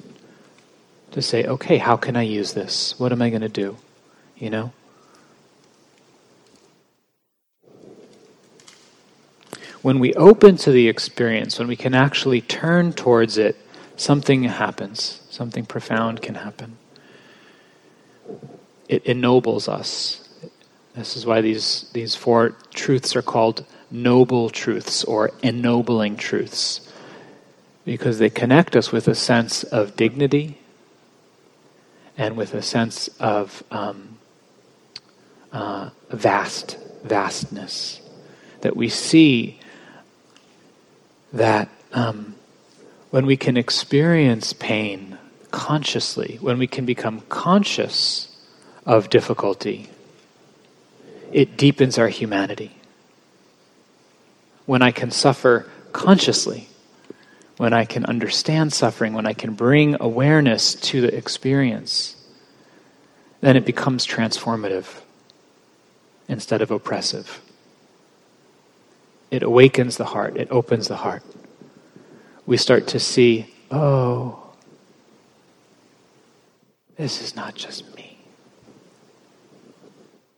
To 1.12 1.22
say, 1.22 1.46
okay, 1.46 1.78
how 1.78 1.98
can 1.98 2.16
I 2.16 2.24
use 2.24 2.54
this? 2.54 2.98
What 3.00 3.12
am 3.12 3.22
I 3.22 3.30
going 3.30 3.42
to 3.42 3.50
do? 3.50 3.78
You 4.38 4.50
know? 4.50 4.74
When 9.84 10.00
we 10.00 10.14
open 10.14 10.56
to 10.58 10.72
the 10.72 10.88
experience, 10.88 11.60
when 11.60 11.68
we 11.68 11.76
can 11.76 11.94
actually 11.94 12.40
turn 12.40 12.94
towards 12.94 13.38
it, 13.38 13.58
something 13.98 14.44
happens. 14.46 15.22
Something 15.30 15.66
profound 15.66 16.22
can 16.22 16.36
happen. 16.36 16.78
It 18.88 19.06
ennobles 19.06 19.68
us. 19.68 20.26
This 20.96 21.18
is 21.18 21.26
why 21.26 21.42
these, 21.42 21.90
these 21.92 22.16
four 22.16 22.56
truths 22.74 23.14
are 23.18 23.22
called 23.22 23.66
noble 23.92 24.50
truths 24.50 25.04
or 25.04 25.32
ennobling 25.44 26.16
truths 26.16 26.90
because 27.84 28.20
they 28.20 28.30
connect 28.30 28.78
us 28.78 28.94
with 28.94 29.10
a 29.10 29.16
sense 29.16 29.64
of 29.66 29.98
dignity 29.98 30.60
and 32.18 32.38
with 32.38 32.54
a 32.54 32.62
sense 32.62 33.10
of 33.20 33.64
um, 33.70 34.18
uh, 35.52 35.90
vast 36.10 36.78
vastness 37.04 38.00
that 38.62 38.78
we 38.78 38.88
see 38.88 39.60
that 41.34 41.70
um, 41.92 42.36
when 43.10 43.26
we 43.26 43.36
can 43.36 43.58
experience 43.58 44.54
pain 44.54 45.18
consciously 45.52 46.38
when 46.42 46.58
we 46.58 46.66
can 46.66 46.86
become 46.86 47.22
conscious 47.30 48.28
of 48.86 49.10
difficulty 49.10 49.90
it 51.32 51.58
deepens 51.58 51.98
our 52.00 52.08
humanity 52.08 52.76
when 54.66 54.82
I 54.82 54.92
can 54.92 55.12
suffer 55.12 55.70
consciously, 55.92 56.68
when 57.58 57.74
I 57.74 57.86
can 57.86 58.06
understand 58.06 58.74
suffering, 58.74 59.14
when 59.14 59.26
I 59.26 59.34
can 59.34 59.54
bring 59.54 59.98
awareness 60.00 60.76
to 60.76 61.02
the 61.02 61.16
experience, 61.16 62.16
then 63.42 63.56
it 63.56 63.66
becomes 63.66 64.08
transformative 64.08 65.02
instead 66.28 66.62
of 66.62 66.72
oppressive. 66.72 67.42
It 69.34 69.42
awakens 69.42 69.98
the 69.98 70.06
heart, 70.06 70.38
it 70.38 70.48
opens 70.52 70.90
the 70.90 70.98
heart. 70.98 71.24
We 72.46 72.56
start 72.56 72.86
to 72.90 73.00
see, 73.00 73.52
oh, 73.72 74.54
this 76.98 77.20
is 77.20 77.36
not 77.36 77.56
just 77.56 77.96
me. 77.96 78.20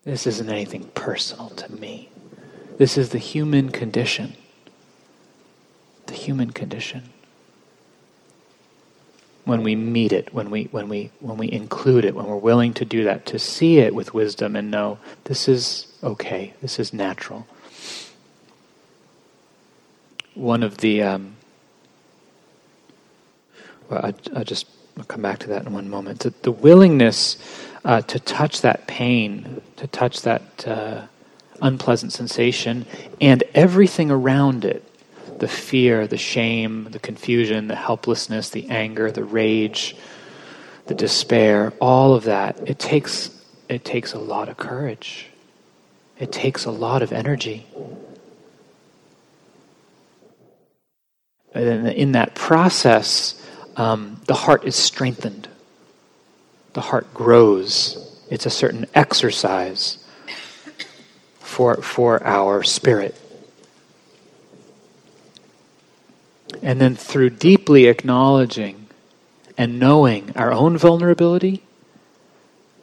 This 0.06 0.25
isn't 0.25 0.50
anything 0.50 0.86
personal 0.96 1.50
to 1.50 1.70
me. 1.74 2.08
This 2.78 2.98
is 2.98 3.10
the 3.10 3.18
human 3.18 3.70
condition. 3.70 4.38
The 6.06 6.14
human 6.14 6.52
condition. 6.52 7.10
When 9.44 9.62
we 9.62 9.75
meet 9.75 10.14
it, 10.14 10.34
when 10.34 10.50
we, 10.50 10.70
when, 10.72 10.88
we, 10.88 11.12
when 11.20 11.36
we 11.36 11.52
include 11.52 12.06
it, 12.06 12.16
when 12.16 12.28
we're 12.28 12.38
willing 12.38 12.74
to 12.75 12.86
do 12.86 13.04
that, 13.04 13.25
to 13.25 13.40
see 13.40 13.80
it 13.80 13.94
with 13.94 14.14
wisdom 14.14 14.56
and 14.56 14.72
know 14.72 15.00
this 15.25 15.50
is 15.50 15.88
okay, 16.02 16.54
this 16.62 16.80
is 16.80 16.94
natural. 16.94 17.46
One 20.36 20.63
of 20.63 20.77
the, 20.77 21.01
um, 21.01 21.36
well, 23.89 24.06
I, 24.06 24.39
I 24.39 24.44
just 24.44 24.68
come 25.08 25.22
back 25.22 25.39
to 25.39 25.48
that 25.48 25.65
in 25.65 25.74
one 25.74 25.89
moment. 25.89 26.20
The, 26.20 26.34
the 26.42 26.51
willingness 26.51 27.38
uh, 27.84 28.01
to 28.01 28.20
touch 28.20 28.62
that 28.62 28.88
pain, 28.88 29.62
to 29.77 29.88
touch 29.88 30.22
that 30.22 30.68
uh, 30.68 31.01
unpleasant 31.62 32.13
sensation 32.13 32.86
and 33.22 33.44
everything 33.54 34.12
around 34.12 34.65
it 34.65 34.84
the 35.39 35.48
fear, 35.48 36.08
the 36.08 36.18
shame, 36.18 36.88
the 36.92 37.00
confusion, 37.00 37.68
the 37.68 37.75
helplessness, 37.75 38.50
the 38.50 38.70
anger, 38.70 39.12
the 39.12 39.24
rage, 39.24 39.96
the 40.88 40.94
despair, 40.94 41.74
all 41.81 42.14
of 42.14 42.24
that, 42.25 42.57
it 42.68 42.79
takes, 42.79 43.29
it 43.68 43.83
takes 43.83 44.14
a 44.14 44.20
lot 44.20 44.50
of 44.50 44.57
courage. 44.57 45.27
It 46.18 46.31
takes 46.31 46.66
a 46.66 46.72
lot 46.72 47.01
of 47.01 47.12
energy. 47.12 47.66
And 51.55 51.87
in 51.87 52.11
that 52.11 52.35
process, 52.35 53.41
um, 53.77 54.22
the 54.27 54.33
heart 54.33 54.65
is 54.65 54.75
strengthened. 54.75 55.48
The 56.74 56.81
heart 56.81 57.13
grows. 57.13 58.22
It's 58.29 58.46
a 58.46 58.50
certain 58.50 58.85
exercise 58.94 60.05
for, 61.39 61.77
for 61.77 62.22
our 62.25 62.63
spirit. 62.63 63.15
And 66.61 66.81
then 66.81 66.96
through 66.96 67.31
deeply 67.31 67.85
acknowledging 67.85 68.87
and 69.57 69.79
knowing 69.79 70.33
our 70.35 70.51
own 70.51 70.77
vulnerability, 70.77 71.63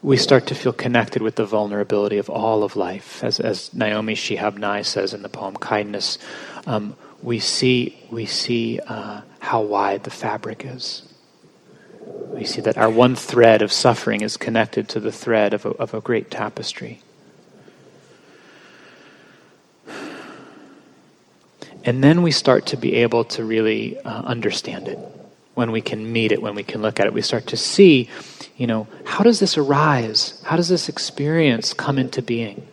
we 0.02 0.16
start 0.16 0.46
to 0.46 0.54
feel 0.54 0.72
connected 0.72 1.22
with 1.22 1.36
the 1.36 1.44
vulnerability 1.44 2.18
of 2.18 2.28
all 2.28 2.64
of 2.64 2.76
life. 2.76 3.22
As, 3.22 3.38
as 3.38 3.72
Naomi 3.74 4.14
Shihab 4.14 4.56
Nye 4.56 4.82
says 4.82 5.14
in 5.14 5.22
the 5.22 5.28
poem 5.28 5.54
Kindness, 5.54 6.18
um, 6.66 6.96
we 7.22 7.38
see, 7.38 7.98
we 8.10 8.26
see 8.26 8.80
uh, 8.86 9.22
how 9.38 9.62
wide 9.62 10.04
the 10.04 10.10
fabric 10.10 10.64
is. 10.64 11.02
We 12.32 12.44
see 12.44 12.60
that 12.62 12.76
our 12.76 12.90
one 12.90 13.14
thread 13.14 13.62
of 13.62 13.70
suffering 13.70 14.22
is 14.22 14.36
connected 14.36 14.88
to 14.90 15.00
the 15.00 15.12
thread 15.12 15.54
of 15.54 15.64
a, 15.64 15.70
of 15.70 15.94
a 15.94 16.00
great 16.00 16.30
tapestry. 16.30 17.00
And 21.84 22.02
then 22.02 22.22
we 22.22 22.30
start 22.30 22.66
to 22.66 22.76
be 22.76 22.94
able 22.96 23.24
to 23.24 23.44
really 23.44 23.98
uh, 23.98 24.22
understand 24.22 24.88
it. 24.88 24.98
When 25.54 25.70
we 25.70 25.80
can 25.80 26.12
meet 26.12 26.32
it, 26.32 26.40
when 26.40 26.54
we 26.54 26.62
can 26.62 26.80
look 26.80 26.98
at 26.98 27.06
it, 27.06 27.12
we 27.12 27.22
start 27.22 27.48
to 27.48 27.56
see, 27.56 28.08
you 28.56 28.66
know, 28.66 28.86
how 29.04 29.22
does 29.22 29.38
this 29.38 29.58
arise? 29.58 30.40
How 30.46 30.56
does 30.56 30.68
this 30.68 30.88
experience 30.88 31.74
come 31.74 31.98
into 31.98 32.22
being? 32.22 32.66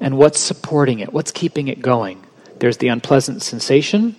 And 0.00 0.18
what's 0.18 0.38
supporting 0.38 0.98
it? 0.98 1.12
What's 1.12 1.30
keeping 1.30 1.68
it 1.68 1.80
going? 1.80 2.24
There's 2.64 2.78
the 2.78 2.88
unpleasant 2.88 3.42
sensation, 3.42 4.16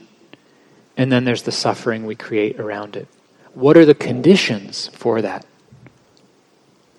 and 0.96 1.12
then 1.12 1.26
there's 1.26 1.42
the 1.42 1.52
suffering 1.52 2.06
we 2.06 2.14
create 2.14 2.60
around 2.60 2.96
it. 2.96 3.08
What 3.56 3.76
are 3.76 3.86
the 3.86 3.96
conditions 3.96 4.88
for 4.90 5.20
that? 5.24 5.48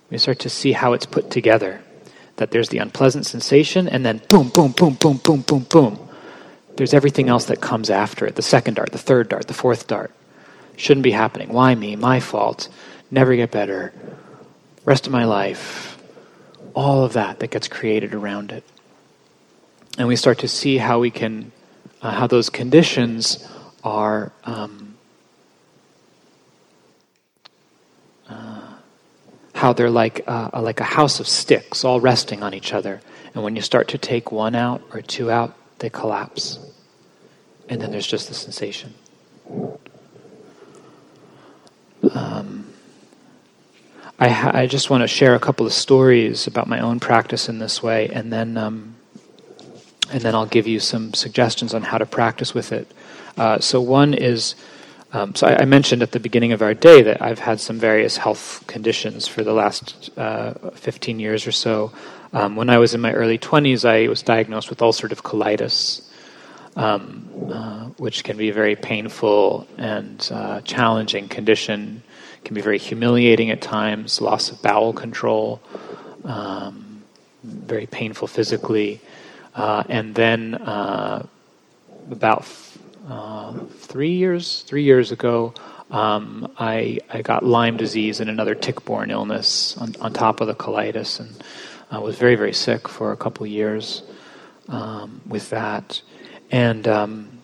We 0.09 0.17
start 0.17 0.39
to 0.39 0.49
see 0.49 0.73
how 0.73 0.91
it's 0.91 1.05
put 1.05 1.31
together. 1.31 1.81
That 2.35 2.51
there's 2.51 2.67
the 2.67 2.79
unpleasant 2.79 3.25
sensation, 3.25 3.87
and 3.87 4.05
then 4.05 4.19
boom, 4.27 4.49
boom, 4.49 4.73
boom, 4.73 4.95
boom, 4.95 5.21
boom, 5.23 5.39
boom, 5.39 5.63
boom 5.63 6.09
there's 6.75 6.93
everything 6.93 7.29
else 7.29 7.45
that 7.45 7.61
comes 7.61 7.89
after 7.89 8.25
it 8.25 8.35
the 8.35 8.41
second 8.41 8.73
dart, 8.73 8.91
the 8.91 8.97
third 8.97 9.29
dart, 9.29 9.47
the 9.47 9.53
fourth 9.53 9.87
dart. 9.87 10.11
Shouldn't 10.75 11.05
be 11.05 11.11
happening. 11.11 11.53
Why 11.53 11.73
me? 11.73 11.95
My 11.95 12.19
fault. 12.19 12.67
Never 13.09 13.37
get 13.37 13.51
better. 13.51 13.93
Rest 14.83 15.07
of 15.07 15.13
my 15.13 15.23
life. 15.23 15.97
All 16.73 17.05
of 17.05 17.13
that 17.13 17.39
that 17.39 17.51
gets 17.51 17.69
created 17.69 18.13
around 18.13 18.51
it. 18.51 18.65
And 19.97 20.07
we 20.07 20.15
start 20.15 20.39
to 20.39 20.47
see 20.47 20.77
how 20.77 20.99
we 20.99 21.09
can, 21.09 21.51
uh, 22.01 22.11
how 22.11 22.27
those 22.27 22.49
conditions 22.49 23.47
are. 23.83 24.31
Um, 24.43 24.95
uh, 28.29 28.61
how 29.53 29.73
they're 29.73 29.89
like 29.89 30.23
uh, 30.27 30.49
like 30.61 30.79
a 30.79 30.83
house 30.83 31.19
of 31.19 31.27
sticks, 31.27 31.83
all 31.83 31.99
resting 31.99 32.43
on 32.43 32.53
each 32.53 32.73
other. 32.73 33.01
And 33.33 33.43
when 33.43 33.55
you 33.55 33.61
start 33.61 33.87
to 33.89 33.97
take 33.97 34.31
one 34.31 34.53
out 34.53 34.83
or 34.93 35.01
two 35.01 35.31
out, 35.31 35.55
they 35.79 35.89
collapse. 35.89 36.59
And 37.67 37.81
then 37.81 37.91
there's 37.91 38.05
just 38.05 38.27
the 38.27 38.35
sensation. 38.35 38.93
Um, 42.13 42.71
I, 44.19 44.29
ha- 44.29 44.51
I 44.53 44.67
just 44.67 44.89
want 44.89 45.01
to 45.01 45.07
share 45.07 45.35
a 45.35 45.39
couple 45.39 45.65
of 45.65 45.73
stories 45.73 46.47
about 46.47 46.67
my 46.67 46.79
own 46.79 46.99
practice 46.99 47.49
in 47.49 47.59
this 47.59 47.81
way, 47.81 48.09
and 48.09 48.31
then 48.31 48.57
um, 48.57 48.95
and 50.11 50.21
then 50.21 50.35
I'll 50.35 50.45
give 50.45 50.67
you 50.67 50.79
some 50.79 51.13
suggestions 51.13 51.73
on 51.73 51.81
how 51.81 51.97
to 51.97 52.05
practice 52.05 52.53
with 52.53 52.71
it. 52.71 52.91
Uh, 53.37 53.59
so 53.59 53.81
one 53.81 54.13
is, 54.13 54.55
um, 55.13 55.35
so 55.35 55.47
I, 55.47 55.61
I, 55.61 55.65
mentioned 55.65 56.01
at 56.01 56.11
the 56.11 56.19
beginning 56.19 56.53
of 56.53 56.61
our 56.61 56.73
day 56.73 57.01
that 57.03 57.21
I've 57.21 57.39
had 57.39 57.59
some 57.59 57.77
various 57.77 58.17
health 58.17 58.63
conditions 58.67 59.27
for 59.27 59.43
the 59.43 59.53
last 59.53 60.09
uh, 60.17 60.71
15 60.71 61.19
years 61.19 61.45
or 61.45 61.51
so. 61.51 61.91
Um, 62.33 62.55
when 62.55 62.69
I 62.69 62.77
was 62.77 62.93
in 62.93 63.01
my 63.01 63.13
early 63.13 63.37
20s, 63.37 63.87
I 63.87 64.07
was 64.07 64.21
diagnosed 64.21 64.69
with 64.69 64.79
ulcerative 64.79 65.21
colitis, 65.21 66.01
um, 66.75 67.29
uh, 67.51 67.85
which 67.97 68.23
can 68.23 68.37
be 68.37 68.49
a 68.49 68.53
very 68.53 68.75
painful 68.75 69.67
and 69.77 70.27
uh, 70.33 70.61
challenging 70.61 71.27
condition. 71.27 72.01
It 72.37 72.45
can 72.45 72.55
be 72.55 72.61
very 72.61 72.79
humiliating 72.79 73.51
at 73.51 73.61
times, 73.61 74.19
loss 74.19 74.51
of 74.51 74.61
bowel 74.61 74.93
control, 74.93 75.61
um, 76.23 77.03
very 77.43 77.85
painful 77.85 78.27
physically. 78.27 78.99
Uh, 79.57 79.83
and 79.89 80.13
then 80.13 80.53
uh, 80.53 81.25
about 82.11 82.47
uh, 83.09 83.53
three 83.79 84.11
years, 84.11 84.61
three 84.61 84.83
years 84.83 85.11
ago, 85.11 85.51
um, 85.89 86.53
I, 86.59 86.99
I 87.09 87.23
got 87.23 87.43
Lyme 87.43 87.75
disease 87.75 88.19
and 88.19 88.29
another 88.29 88.53
tick-borne 88.53 89.09
illness 89.09 89.75
on, 89.77 89.95
on 89.99 90.13
top 90.13 90.41
of 90.41 90.47
the 90.47 90.53
colitis, 90.53 91.19
and 91.19 91.43
I 91.89 91.97
was 91.97 92.17
very, 92.19 92.35
very 92.35 92.53
sick 92.53 92.87
for 92.87 93.11
a 93.11 93.17
couple 93.17 93.47
years 93.47 94.03
um, 94.67 95.21
with 95.25 95.49
that. 95.49 96.01
And 96.51 96.87
um, 96.87 97.39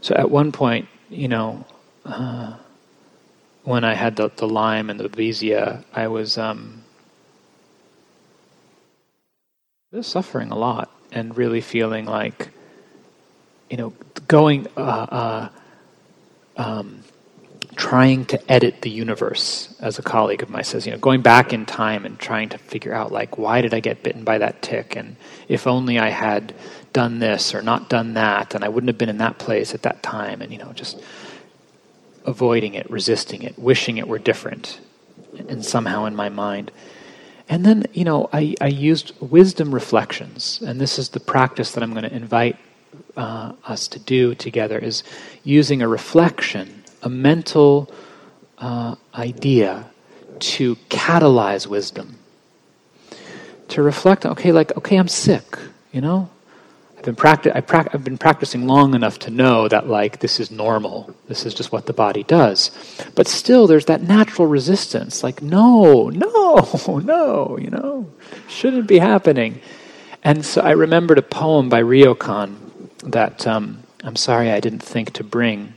so 0.00 0.14
at 0.14 0.30
one 0.30 0.52
point, 0.52 0.88
you 1.10 1.28
know, 1.28 1.66
uh, 2.06 2.56
when 3.64 3.84
I 3.84 3.92
had 3.92 4.16
the, 4.16 4.30
the 4.34 4.48
Lyme 4.48 4.88
and 4.88 4.98
the 4.98 5.08
Babesia, 5.08 5.84
I 5.92 6.08
was 6.08 6.38
was 9.90 10.06
suffering 10.06 10.50
a 10.50 10.58
lot 10.58 10.90
and 11.12 11.36
really 11.36 11.62
feeling 11.62 12.04
like, 12.04 12.50
you 13.70 13.76
know, 13.78 13.94
going, 14.26 14.66
uh, 14.76 14.80
uh, 14.80 15.48
um, 16.58 17.02
trying 17.76 18.26
to 18.26 18.52
edit 18.52 18.82
the 18.82 18.90
universe, 18.90 19.74
as 19.80 19.98
a 19.98 20.02
colleague 20.02 20.42
of 20.42 20.50
mine 20.50 20.64
says, 20.64 20.84
you 20.84 20.92
know, 20.92 20.98
going 20.98 21.22
back 21.22 21.54
in 21.54 21.64
time 21.64 22.04
and 22.04 22.18
trying 22.18 22.50
to 22.50 22.58
figure 22.58 22.92
out, 22.92 23.12
like, 23.12 23.38
why 23.38 23.62
did 23.62 23.72
I 23.72 23.80
get 23.80 24.02
bitten 24.02 24.24
by 24.24 24.36
that 24.38 24.60
tick? 24.60 24.94
And 24.94 25.16
if 25.48 25.66
only 25.66 25.98
I 25.98 26.10
had 26.10 26.54
done 26.92 27.18
this 27.18 27.54
or 27.54 27.62
not 27.62 27.88
done 27.88 28.14
that, 28.14 28.54
and 28.54 28.64
I 28.64 28.68
wouldn't 28.68 28.88
have 28.88 28.98
been 28.98 29.08
in 29.08 29.18
that 29.18 29.38
place 29.38 29.72
at 29.74 29.82
that 29.82 30.02
time, 30.02 30.42
and, 30.42 30.52
you 30.52 30.58
know, 30.58 30.72
just 30.74 31.00
avoiding 32.26 32.74
it, 32.74 32.90
resisting 32.90 33.42
it, 33.42 33.58
wishing 33.58 33.96
it 33.96 34.06
were 34.06 34.18
different, 34.18 34.80
and 35.48 35.64
somehow 35.64 36.04
in 36.04 36.14
my 36.14 36.28
mind. 36.28 36.72
And 37.48 37.64
then, 37.64 37.86
you 37.92 38.04
know, 38.04 38.28
I, 38.32 38.54
I 38.60 38.66
used 38.66 39.12
wisdom 39.20 39.74
reflections, 39.74 40.60
and 40.64 40.80
this 40.80 40.98
is 40.98 41.10
the 41.10 41.20
practice 41.20 41.72
that 41.72 41.82
I'm 41.82 41.92
going 41.92 42.04
to 42.04 42.14
invite 42.14 42.56
uh, 43.16 43.52
us 43.64 43.88
to 43.88 43.98
do 43.98 44.34
together 44.34 44.78
is 44.78 45.02
using 45.44 45.82
a 45.82 45.88
reflection, 45.88 46.84
a 47.02 47.08
mental 47.08 47.90
uh, 48.58 48.96
idea 49.14 49.90
to 50.40 50.76
catalyze 50.88 51.66
wisdom. 51.66 52.18
To 53.68 53.82
reflect, 53.82 54.24
okay, 54.24 54.52
like, 54.52 54.76
okay, 54.76 54.96
I'm 54.96 55.08
sick, 55.08 55.58
you 55.92 56.00
know? 56.00 56.30
I've 57.08 57.16
been, 57.16 57.24
practi- 57.24 57.56
I 57.56 57.60
pra- 57.62 57.88
I've 57.90 58.04
been 58.04 58.18
practicing 58.18 58.66
long 58.66 58.94
enough 58.94 59.18
to 59.20 59.30
know 59.30 59.66
that, 59.66 59.88
like, 59.88 60.18
this 60.18 60.38
is 60.38 60.50
normal. 60.50 61.14
This 61.26 61.46
is 61.46 61.54
just 61.54 61.72
what 61.72 61.86
the 61.86 61.94
body 61.94 62.22
does. 62.22 62.70
But 63.14 63.26
still, 63.26 63.66
there's 63.66 63.86
that 63.86 64.02
natural 64.02 64.46
resistance. 64.46 65.22
Like, 65.22 65.40
no, 65.40 66.10
no, 66.10 67.00
no, 67.04 67.56
you 67.58 67.70
know, 67.70 68.10
shouldn't 68.46 68.88
be 68.88 68.98
happening. 68.98 69.62
And 70.22 70.44
so 70.44 70.60
I 70.60 70.72
remembered 70.72 71.16
a 71.16 71.22
poem 71.22 71.70
by 71.70 71.82
Ryokan 71.82 72.56
that 73.04 73.46
um, 73.46 73.84
I'm 74.04 74.16
sorry 74.16 74.50
I 74.50 74.60
didn't 74.60 74.82
think 74.82 75.14
to 75.14 75.24
bring, 75.24 75.72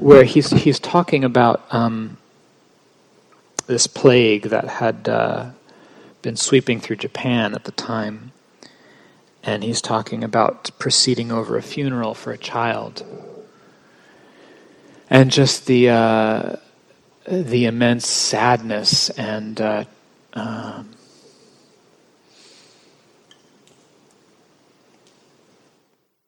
where 0.00 0.24
he's, 0.24 0.50
he's 0.50 0.80
talking 0.80 1.22
about 1.22 1.64
um, 1.70 2.16
this 3.68 3.86
plague 3.86 4.44
that 4.48 4.66
had 4.66 5.08
uh, 5.08 5.50
been 6.22 6.34
sweeping 6.34 6.80
through 6.80 6.96
Japan 6.96 7.54
at 7.54 7.62
the 7.62 7.72
time 7.72 8.32
and 9.46 9.62
he's 9.62 9.80
talking 9.80 10.24
about 10.24 10.72
proceeding 10.80 11.30
over 11.30 11.56
a 11.56 11.62
funeral 11.62 12.14
for 12.14 12.32
a 12.32 12.38
child. 12.38 13.06
And 15.08 15.30
just 15.30 15.66
the, 15.66 15.90
uh, 15.90 16.56
the 17.28 17.66
immense 17.66 18.08
sadness 18.08 19.08
and 19.10 19.60
uh, 19.60 19.84
um, 20.32 20.90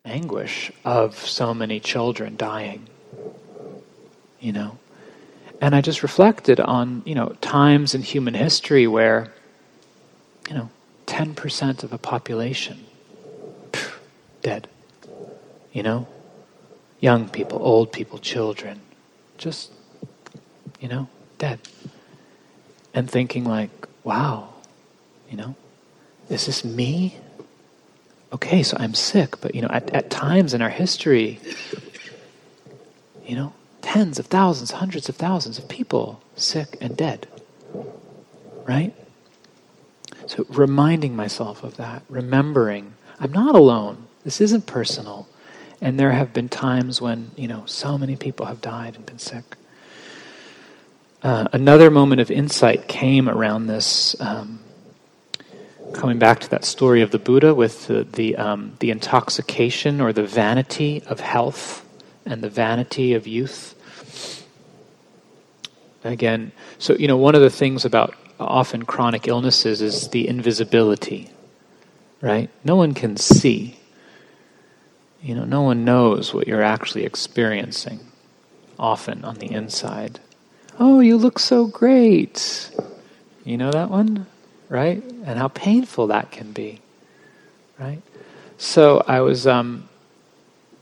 anguish 0.05 0.71
of 0.85 1.17
so 1.17 1.53
many 1.53 1.81
children 1.81 2.37
dying, 2.37 2.87
you 4.39 4.53
know. 4.53 4.79
And 5.61 5.75
I 5.75 5.81
just 5.81 6.05
reflected 6.05 6.61
on, 6.61 7.03
you 7.05 7.17
know, 7.17 7.31
times 7.41 7.97
in 7.97 8.03
human 8.03 8.35
history 8.35 8.87
where, 8.87 9.33
you 10.49 10.55
know, 10.55 10.71
10% 11.09 11.83
of 11.83 11.93
a 11.93 11.99
population 11.99 12.85
dead. 14.49 14.69
You 15.73 15.83
know? 15.83 16.07
Young 17.01 17.29
people, 17.29 17.59
old 17.63 17.93
people, 17.93 18.19
children. 18.19 18.81
Just, 19.37 19.71
you 20.81 20.89
know, 20.89 21.09
dead. 21.37 21.59
And 22.95 23.11
thinking, 23.11 23.45
like, 23.45 23.71
wow, 24.05 24.49
you 25.31 25.37
know, 25.37 25.55
is 26.31 26.47
this 26.47 26.65
me? 26.65 27.19
Okay, 28.33 28.63
so 28.63 28.77
I'm 28.81 28.95
sick, 28.95 29.41
but, 29.43 29.55
you 29.55 29.63
know, 29.63 29.69
at, 29.71 29.91
at 29.91 30.11
times 30.11 30.55
in 30.55 30.63
our 30.63 30.71
history, 30.71 31.39
you 33.27 33.37
know, 33.37 33.53
tens 33.83 34.19
of 34.19 34.27
thousands, 34.27 34.71
hundreds 34.71 35.09
of 35.09 35.17
thousands 35.17 35.59
of 35.59 35.69
people 35.69 36.21
sick 36.37 36.77
and 36.81 36.97
dead. 36.97 37.29
Right? 38.67 38.95
So 40.27 40.47
reminding 40.49 41.15
myself 41.15 41.63
of 41.63 41.77
that, 41.77 42.03
remembering 42.09 42.95
I'm 43.21 43.33
not 43.33 43.55
alone. 43.55 44.08
This 44.25 44.41
isn't 44.41 44.67
personal. 44.67 45.29
And 45.81 45.99
there 45.99 46.11
have 46.11 46.33
been 46.33 46.49
times 46.49 47.01
when, 47.01 47.31
you 47.37 47.47
know, 47.47 47.65
so 47.67 47.97
many 47.97 48.17
people 48.17 48.47
have 48.47 48.61
died 48.61 48.97
and 48.97 49.07
been 49.07 49.19
sick. 49.19 49.45
Uh, 51.23 51.49
another 51.53 51.91
moment 51.91 52.21
of 52.21 52.31
insight 52.31 52.89
came 52.89 53.29
around 53.29 53.67
this, 53.67 54.21
um, 54.21 54.61
coming 55.93 56.19
back 56.19 56.41
to 56.41 56.51
that 56.51 56.65
story 56.65 57.03
of 57.03 57.11
the 57.11 57.19
Buddha 57.19 57.55
with 57.55 57.87
the, 57.87 58.05
the, 58.05 58.37
um, 58.37 58.77
the 58.81 58.91
intoxication 58.91 60.01
or 60.01 60.13
the 60.13 60.23
vanity 60.23 61.03
of 61.07 61.21
health 61.21 61.85
and 62.25 62.43
the 62.43 62.51
vanity 62.51 63.15
of 63.15 63.27
youth. 63.27 63.75
Again, 66.05 66.53
so, 66.79 66.95
you 66.95 67.09
know, 67.09 67.17
one 67.17 67.35
of 67.35 67.41
the 67.41 67.51
things 67.51 67.85
about 67.85 68.15
often 68.39 68.85
chronic 68.85 69.27
illnesses 69.27 69.83
is 69.83 70.09
the 70.09 70.29
invisibility, 70.29 71.31
right? 72.21 72.51
No 72.65 72.77
one 72.77 72.95
can 72.95 73.17
see 73.17 73.79
you 75.29 75.35
know, 75.35 75.45
no 75.45 75.61
one 75.61 75.85
knows 75.85 76.33
what 76.33 76.49
you're 76.49 76.63
actually 76.63 77.05
experiencing, 77.05 78.01
often 78.79 79.27
on 79.27 79.35
the 79.35 79.53
inside. 79.53 80.21
Oh, 80.79 81.01
you 81.01 81.19
look 81.19 81.39
so 81.39 81.67
great. 81.67 82.71
You 83.45 83.59
know 83.59 83.71
that 83.71 83.91
one? 83.91 84.27
Right? 84.71 85.05
And 85.05 85.39
how 85.39 85.49
painful 85.49 86.07
that 86.07 86.31
can 86.31 86.53
be. 86.53 86.81
Right? 87.79 88.01
So 88.57 89.05
I 89.07 89.21
was 89.21 89.47
um, 89.47 89.91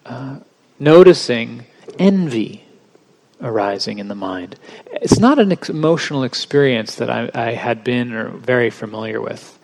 uh, 0.05 0.39
noticing 0.79 1.65
envy 1.99 2.63
arising 3.43 3.99
in 3.99 4.07
the 4.07 4.15
mind. 4.15 4.61
It's 4.93 5.19
not 5.19 5.41
an 5.41 5.51
ex- 5.51 5.71
emotional 5.71 6.23
experience 6.23 6.95
that 6.95 7.11
I, 7.11 7.29
I 7.35 7.51
had 7.55 7.83
been 7.83 8.13
or 8.13 8.29
very 8.29 8.71
familiar 8.71 9.21
with 9.21 9.56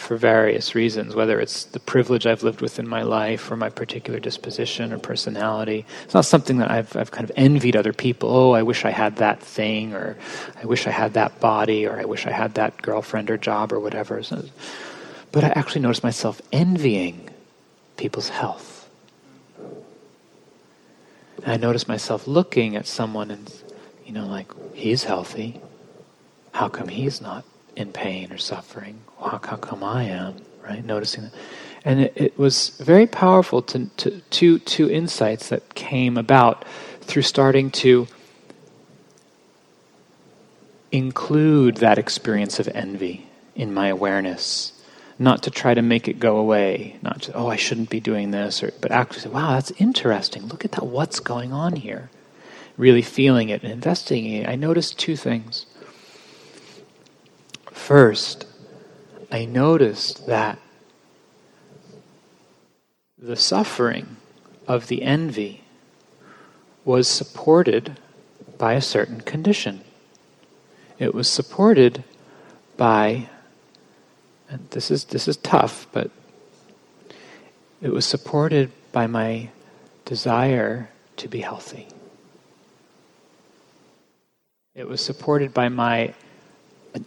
for 0.00 0.16
various 0.16 0.74
reasons, 0.74 1.14
whether 1.14 1.38
it's 1.40 1.64
the 1.64 1.78
privilege 1.78 2.26
I've 2.26 2.42
lived 2.42 2.60
with 2.60 2.78
in 2.78 2.88
my 2.88 3.02
life 3.02 3.50
or 3.50 3.56
my 3.56 3.68
particular 3.68 4.18
disposition 4.18 4.92
or 4.92 4.98
personality. 4.98 5.84
It's 6.04 6.14
not 6.14 6.24
something 6.24 6.56
that 6.58 6.70
I've, 6.70 6.96
I've 6.96 7.10
kind 7.10 7.28
of 7.28 7.36
envied 7.36 7.76
other 7.76 7.92
people. 7.92 8.30
Oh, 8.30 8.52
I 8.52 8.62
wish 8.62 8.84
I 8.84 8.90
had 8.90 9.16
that 9.16 9.40
thing, 9.40 9.94
or 9.94 10.16
I 10.60 10.64
wish 10.64 10.86
I 10.86 10.90
had 10.90 11.14
that 11.14 11.38
body, 11.38 11.86
or 11.86 12.00
I 12.00 12.06
wish 12.06 12.26
I 12.26 12.32
had 12.32 12.54
that 12.54 12.80
girlfriend 12.80 13.30
or 13.30 13.36
job 13.36 13.72
or 13.72 13.78
whatever. 13.78 14.22
But 15.32 15.44
I 15.44 15.48
actually 15.48 15.82
noticed 15.82 16.02
myself 16.02 16.40
envying 16.50 17.28
people's 17.96 18.30
health. 18.30 18.88
And 21.44 21.52
I 21.52 21.56
noticed 21.56 21.88
myself 21.88 22.26
looking 22.26 22.74
at 22.74 22.86
someone 22.86 23.30
and, 23.30 23.52
you 24.06 24.12
know, 24.12 24.26
like, 24.26 24.50
he's 24.74 25.04
healthy. 25.04 25.60
How 26.52 26.68
come 26.68 26.88
he's 26.88 27.20
not 27.20 27.44
in 27.76 27.92
pain 27.92 28.32
or 28.32 28.38
suffering? 28.38 29.02
How, 29.20 29.38
come 29.38 29.84
I 29.84 30.04
am? 30.04 30.36
Right? 30.62 30.84
Noticing 30.84 31.24
that. 31.24 31.32
And 31.84 32.00
it, 32.00 32.12
it 32.16 32.38
was 32.38 32.70
very 32.78 33.06
powerful 33.06 33.62
to, 33.62 33.86
to, 33.86 34.20
two, 34.30 34.58
two 34.60 34.90
insights 34.90 35.48
that 35.48 35.74
came 35.74 36.16
about 36.16 36.64
through 37.00 37.22
starting 37.22 37.70
to 37.70 38.06
include 40.92 41.76
that 41.78 41.98
experience 41.98 42.60
of 42.60 42.68
envy 42.68 43.26
in 43.54 43.72
my 43.72 43.88
awareness. 43.88 44.72
Not 45.18 45.42
to 45.42 45.50
try 45.50 45.74
to 45.74 45.82
make 45.82 46.08
it 46.08 46.18
go 46.18 46.38
away, 46.38 46.98
not 47.02 47.22
to, 47.22 47.34
oh, 47.34 47.46
I 47.48 47.56
shouldn't 47.56 47.90
be 47.90 48.00
doing 48.00 48.30
this, 48.30 48.62
or, 48.62 48.72
but 48.80 48.90
actually 48.90 49.20
say, 49.20 49.28
wow, 49.28 49.52
that's 49.52 49.70
interesting. 49.72 50.46
Look 50.46 50.64
at 50.64 50.72
that, 50.72 50.86
what's 50.86 51.20
going 51.20 51.52
on 51.52 51.76
here? 51.76 52.10
Really 52.78 53.02
feeling 53.02 53.50
it 53.50 53.62
and 53.62 53.70
investigating 53.70 54.32
it. 54.32 54.48
I 54.48 54.56
noticed 54.56 54.98
two 54.98 55.16
things. 55.16 55.66
First, 57.70 58.46
I 59.30 59.44
noticed 59.44 60.26
that 60.26 60.58
the 63.16 63.36
suffering 63.36 64.16
of 64.66 64.88
the 64.88 65.02
envy 65.02 65.62
was 66.84 67.06
supported 67.06 67.96
by 68.58 68.72
a 68.72 68.80
certain 68.80 69.20
condition. 69.20 69.82
It 70.98 71.14
was 71.14 71.28
supported 71.28 72.02
by, 72.76 73.28
and 74.48 74.68
this 74.70 74.90
is, 74.90 75.04
this 75.04 75.28
is 75.28 75.36
tough, 75.36 75.86
but 75.92 76.10
it 77.80 77.90
was 77.90 78.04
supported 78.04 78.72
by 78.90 79.06
my 79.06 79.50
desire 80.04 80.90
to 81.16 81.28
be 81.28 81.40
healthy. 81.40 81.86
It 84.74 84.88
was 84.88 85.00
supported 85.00 85.54
by 85.54 85.68
my 85.68 86.14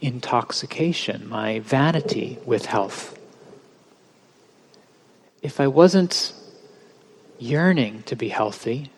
intoxication, 0.00 1.28
my 1.28 1.60
vanity 1.60 2.38
with 2.44 2.66
health. 2.66 3.18
if 5.44 5.60
I 5.60 5.66
wasn't 5.68 6.32
yearning 7.38 8.02
to 8.04 8.16
be 8.16 8.30
healthy, 8.30 8.90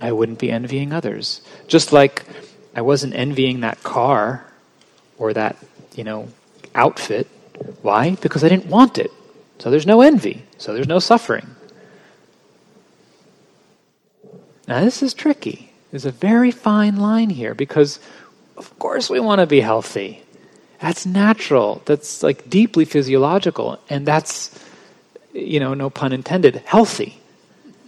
I 0.00 0.12
wouldn't 0.12 0.38
be 0.38 0.52
envying 0.52 0.92
others. 0.92 1.42
Just 1.66 1.92
like 1.92 2.24
I 2.76 2.82
wasn't 2.82 3.14
envying 3.14 3.60
that 3.60 3.82
car 3.82 4.46
or 5.18 5.34
that, 5.34 5.56
you 5.96 6.04
know, 6.04 6.28
outfit. 6.76 7.26
Why? 7.82 8.14
Because 8.14 8.44
I 8.44 8.48
didn't 8.48 8.66
want 8.66 8.98
it. 8.98 9.10
So 9.58 9.68
there's 9.68 9.86
no 9.86 10.00
envy. 10.00 10.44
So 10.58 10.72
there's 10.72 10.86
no 10.86 11.00
suffering. 11.00 11.56
Now, 14.68 14.84
this 14.84 15.02
is 15.02 15.12
tricky. 15.12 15.72
There's 15.90 16.04
a 16.04 16.12
very 16.12 16.52
fine 16.52 16.96
line 16.98 17.30
here 17.30 17.54
because, 17.54 17.98
of 18.58 18.78
course, 18.78 19.08
we 19.08 19.20
want 19.20 19.40
to 19.40 19.46
be 19.46 19.60
healthy. 19.60 20.22
That's 20.80 21.06
natural. 21.06 21.82
That's 21.86 22.22
like 22.22 22.50
deeply 22.50 22.84
physiological. 22.84 23.78
And 23.88 24.06
that's, 24.06 24.50
you 25.32 25.60
know, 25.60 25.74
no 25.74 25.90
pun 25.90 26.12
intended, 26.12 26.56
healthy 26.66 27.20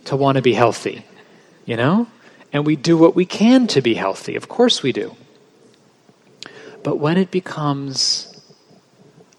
to 0.06 0.16
want 0.16 0.37
to 0.37 0.42
be 0.42 0.54
healthy, 0.54 1.04
you 1.66 1.76
know? 1.76 2.06
And 2.52 2.64
we 2.64 2.76
do 2.76 2.96
what 2.96 3.14
we 3.14 3.26
can 3.26 3.66
to 3.68 3.83
be 3.83 3.94
healthy. 3.94 4.35
Of 4.37 4.48
course 4.48 4.83
we 4.83 4.92
do. 4.92 5.16
But 6.83 6.98
when 6.98 7.18
it 7.18 7.30
becomes, 7.30 8.40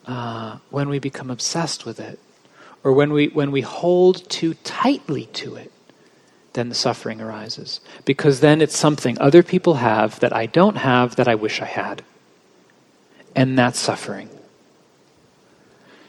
uh, 0.05 0.57
when 0.69 0.89
we 0.89 0.99
become 0.99 1.31
obsessed 1.31 1.85
with 1.85 1.99
it, 1.99 2.19
or 2.83 2.93
when 2.93 3.11
we, 3.13 3.27
when 3.27 3.51
we 3.51 3.61
hold 3.61 4.29
too 4.29 4.53
tightly 4.63 5.25
to 5.33 5.55
it, 5.55 5.71
then 6.53 6.69
the 6.69 6.75
suffering 6.75 7.21
arises. 7.21 7.79
Because 8.05 8.39
then 8.39 8.61
it's 8.61 8.75
something 8.75 9.17
other 9.19 9.43
people 9.43 9.75
have 9.75 10.19
that 10.19 10.35
I 10.35 10.45
don't 10.45 10.77
have 10.77 11.15
that 11.15 11.27
I 11.27 11.35
wish 11.35 11.61
I 11.61 11.65
had. 11.65 12.03
And 13.35 13.57
that's 13.57 13.79
suffering. 13.79 14.29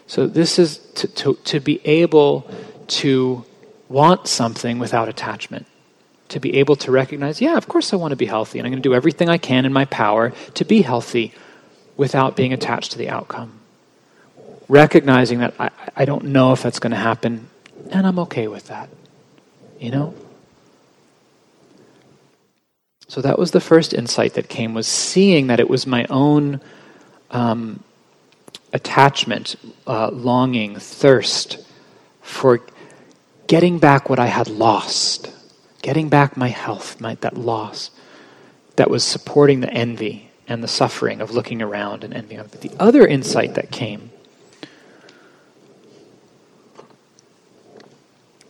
So, 0.07 0.27
this 0.27 0.59
is 0.59 0.77
to, 0.95 1.07
to, 1.07 1.33
to 1.45 1.59
be 1.61 1.79
able 1.85 2.45
to 2.87 3.45
want 3.87 4.27
something 4.27 4.79
without 4.79 5.07
attachment. 5.07 5.65
To 6.29 6.39
be 6.39 6.57
able 6.57 6.75
to 6.77 6.91
recognize, 6.91 7.39
yeah, 7.39 7.57
of 7.57 7.67
course 7.67 7.93
I 7.93 7.95
want 7.95 8.11
to 8.11 8.15
be 8.15 8.25
healthy, 8.25 8.59
and 8.59 8.65
I'm 8.65 8.71
going 8.71 8.81
to 8.81 8.89
do 8.89 8.95
everything 8.95 9.29
I 9.29 9.37
can 9.37 9.65
in 9.65 9.71
my 9.71 9.85
power 9.85 10.33
to 10.55 10.65
be 10.65 10.81
healthy 10.81 11.33
without 11.95 12.35
being 12.35 12.51
attached 12.51 12.91
to 12.93 12.97
the 12.97 13.09
outcome. 13.09 13.59
Recognizing 14.67 15.39
that 15.39 15.53
I, 15.59 15.69
I 15.95 16.05
don't 16.05 16.25
know 16.25 16.51
if 16.51 16.63
that's 16.63 16.79
going 16.79 16.91
to 16.91 16.97
happen, 16.97 17.47
and 17.91 18.07
I'm 18.07 18.19
okay 18.19 18.47
with 18.47 18.67
that. 18.67 18.89
You 19.79 19.91
know? 19.91 20.15
So 23.13 23.21
that 23.21 23.37
was 23.37 23.51
the 23.51 23.61
first 23.61 23.93
insight 23.93 24.33
that 24.33 24.49
came 24.49 24.73
was 24.73 24.87
seeing 24.87 25.45
that 25.45 25.59
it 25.59 25.69
was 25.69 25.85
my 25.85 26.07
own 26.09 26.59
um, 27.29 27.83
attachment, 28.73 29.55
uh, 29.85 30.09
longing, 30.09 30.79
thirst 30.79 31.63
for 32.23 32.61
getting 33.45 33.77
back 33.77 34.09
what 34.09 34.17
I 34.17 34.25
had 34.25 34.47
lost, 34.47 35.31
getting 35.83 36.09
back 36.09 36.35
my 36.35 36.47
health, 36.47 36.99
my, 36.99 37.13
that 37.21 37.37
loss 37.37 37.91
that 38.77 38.89
was 38.89 39.03
supporting 39.03 39.59
the 39.59 39.71
envy 39.71 40.31
and 40.47 40.63
the 40.63 40.67
suffering 40.67 41.21
of 41.21 41.29
looking 41.29 41.61
around 41.61 42.03
and 42.03 42.15
envying. 42.15 42.41
But 42.41 42.61
the 42.61 42.71
other 42.79 43.05
insight 43.05 43.53
that 43.53 43.69
came 43.69 44.09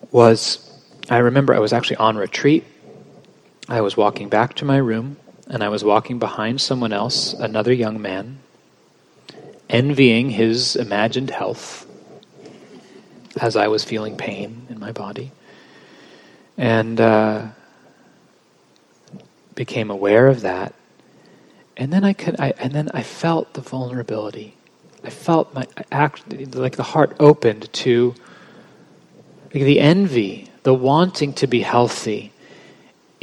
was 0.10 0.72
I 1.10 1.18
remember 1.18 1.54
I 1.54 1.60
was 1.60 1.74
actually 1.74 1.98
on 1.98 2.16
retreat 2.16 2.64
I 3.70 3.82
was 3.82 3.96
walking 3.96 4.30
back 4.30 4.56
to 4.56 4.66
my 4.66 4.78
room, 4.78 5.18
and 5.48 5.64
I 5.64 5.70
was 5.70 5.84
walking 5.84 6.20
behind 6.20 6.60
someone 6.60 6.92
else, 6.92 7.34
another 7.34 7.72
young 7.72 8.02
man, 8.02 8.40
envying 9.70 10.30
his 10.30 10.76
imagined 10.76 11.30
health 11.30 11.88
as 13.40 13.56
I 13.56 13.68
was 13.68 13.84
feeling 13.84 14.18
pain 14.18 14.68
in 14.70 14.80
my 14.80 14.92
body. 14.92 15.32
And 16.58 17.00
uh, 17.00 17.48
became 19.56 19.90
aware 19.90 20.28
of 20.28 20.42
that. 20.42 20.74
And 21.78 21.92
then 21.92 22.04
I 22.04 22.14
could, 22.14 22.40
I, 22.40 22.54
and 22.60 22.74
then 22.74 22.90
I 22.94 23.02
felt 23.02 23.54
the 23.54 23.62
vulnerability. 23.62 24.56
I 25.04 25.10
felt 25.10 25.54
my 25.54 25.68
act, 25.92 26.56
like 26.56 26.76
the 26.76 26.84
heart 26.84 27.16
opened 27.20 27.72
to 27.74 28.14
like 29.54 29.64
the 29.64 29.80
envy, 29.80 30.50
the 30.64 30.74
wanting 30.74 31.34
to 31.34 31.48
be 31.48 31.62
healthy, 31.62 32.33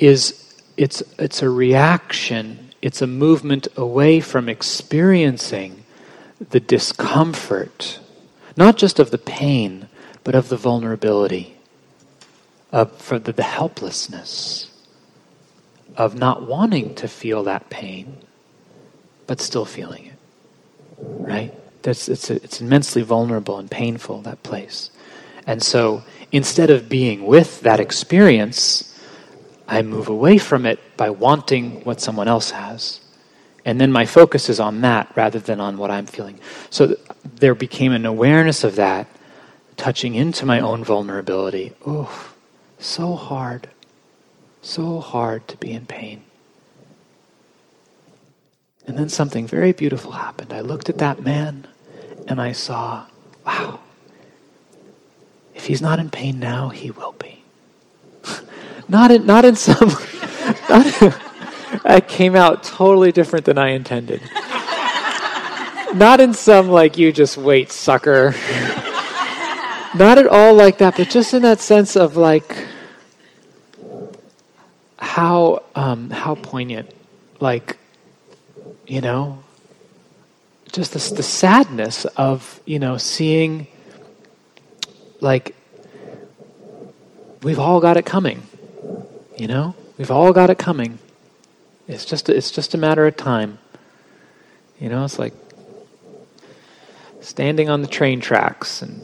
is 0.00 0.56
it's, 0.76 1.02
it's 1.18 1.42
a 1.42 1.50
reaction, 1.50 2.70
it's 2.80 3.02
a 3.02 3.06
movement 3.06 3.68
away 3.76 4.20
from 4.20 4.48
experiencing 4.48 5.84
the 6.48 6.60
discomfort, 6.60 8.00
not 8.56 8.78
just 8.78 8.98
of 8.98 9.10
the 9.10 9.18
pain, 9.18 9.88
but 10.24 10.34
of 10.34 10.48
the 10.48 10.56
vulnerability, 10.56 11.56
of 12.72 12.96
for 12.96 13.18
the, 13.18 13.32
the 13.32 13.42
helplessness 13.42 14.70
of 15.96 16.14
not 16.14 16.46
wanting 16.46 16.94
to 16.94 17.06
feel 17.06 17.42
that 17.42 17.68
pain, 17.68 18.16
but 19.26 19.40
still 19.40 19.66
feeling 19.66 20.06
it. 20.06 20.18
Right? 20.98 21.52
That's, 21.82 22.08
it's, 22.08 22.30
it's 22.30 22.60
immensely 22.62 23.02
vulnerable 23.02 23.58
and 23.58 23.70
painful, 23.70 24.22
that 24.22 24.42
place. 24.42 24.90
And 25.46 25.62
so 25.62 26.04
instead 26.32 26.70
of 26.70 26.88
being 26.88 27.26
with 27.26 27.60
that 27.62 27.80
experience, 27.80 28.89
I 29.70 29.82
move 29.82 30.08
away 30.08 30.36
from 30.38 30.66
it 30.66 30.80
by 30.96 31.10
wanting 31.10 31.82
what 31.84 32.00
someone 32.00 32.26
else 32.26 32.50
has. 32.50 33.00
And 33.64 33.80
then 33.80 33.92
my 33.92 34.04
focus 34.04 34.48
is 34.48 34.58
on 34.58 34.80
that 34.80 35.12
rather 35.14 35.38
than 35.38 35.60
on 35.60 35.78
what 35.78 35.90
I'm 35.90 36.06
feeling. 36.06 36.40
So 36.70 36.88
th- 36.88 36.98
there 37.36 37.54
became 37.54 37.92
an 37.92 38.04
awareness 38.04 38.64
of 38.64 38.74
that, 38.76 39.06
touching 39.76 40.14
into 40.14 40.44
my 40.44 40.58
own 40.58 40.82
vulnerability. 40.82 41.72
Oh, 41.86 42.32
so 42.78 43.14
hard. 43.14 43.68
So 44.60 44.98
hard 44.98 45.46
to 45.48 45.56
be 45.56 45.70
in 45.70 45.86
pain. 45.86 46.24
And 48.86 48.98
then 48.98 49.08
something 49.08 49.46
very 49.46 49.72
beautiful 49.72 50.12
happened. 50.12 50.52
I 50.52 50.60
looked 50.60 50.88
at 50.88 50.98
that 50.98 51.22
man 51.22 51.68
and 52.26 52.40
I 52.40 52.52
saw, 52.52 53.06
wow, 53.46 53.80
if 55.54 55.66
he's 55.66 55.80
not 55.80 56.00
in 56.00 56.10
pain 56.10 56.40
now, 56.40 56.70
he 56.70 56.90
will 56.90 57.12
be. 57.12 57.39
Not 58.88 59.10
in, 59.10 59.24
not 59.24 59.44
in 59.44 59.54
some. 59.54 59.88
Not, 60.68 61.20
I 61.84 62.02
came 62.04 62.34
out 62.34 62.64
totally 62.64 63.12
different 63.12 63.44
than 63.44 63.56
I 63.56 63.68
intended. 63.68 64.20
Not 65.94 66.20
in 66.20 66.34
some 66.34 66.68
like 66.68 66.98
you 66.98 67.12
just 67.12 67.36
wait, 67.36 67.70
sucker. 67.72 68.34
Not 69.94 70.18
at 70.18 70.26
all 70.26 70.54
like 70.54 70.78
that, 70.78 70.96
but 70.96 71.08
just 71.10 71.34
in 71.34 71.42
that 71.42 71.60
sense 71.60 71.96
of 71.96 72.16
like 72.16 72.66
how 74.98 75.62
um, 75.74 76.10
how 76.10 76.36
poignant, 76.36 76.90
like 77.40 77.76
you 78.86 79.00
know, 79.00 79.42
just 80.70 80.92
the, 80.92 81.14
the 81.16 81.22
sadness 81.22 82.04
of 82.04 82.60
you 82.66 82.78
know 82.78 82.96
seeing 82.96 83.66
like 85.20 85.56
we've 87.42 87.58
all 87.58 87.80
got 87.80 87.96
it 87.96 88.06
coming 88.06 88.42
you 89.40 89.46
know, 89.46 89.74
we've 89.96 90.10
all 90.10 90.34
got 90.34 90.50
it 90.50 90.58
coming. 90.58 90.98
It's 91.88 92.04
just 92.04 92.28
it's 92.28 92.50
just 92.50 92.74
a 92.74 92.78
matter 92.78 93.06
of 93.06 93.16
time. 93.16 93.58
You 94.78 94.90
know, 94.90 95.02
it's 95.02 95.18
like 95.18 95.32
standing 97.22 97.70
on 97.70 97.80
the 97.80 97.88
train 97.88 98.20
tracks 98.20 98.82
and 98.82 99.00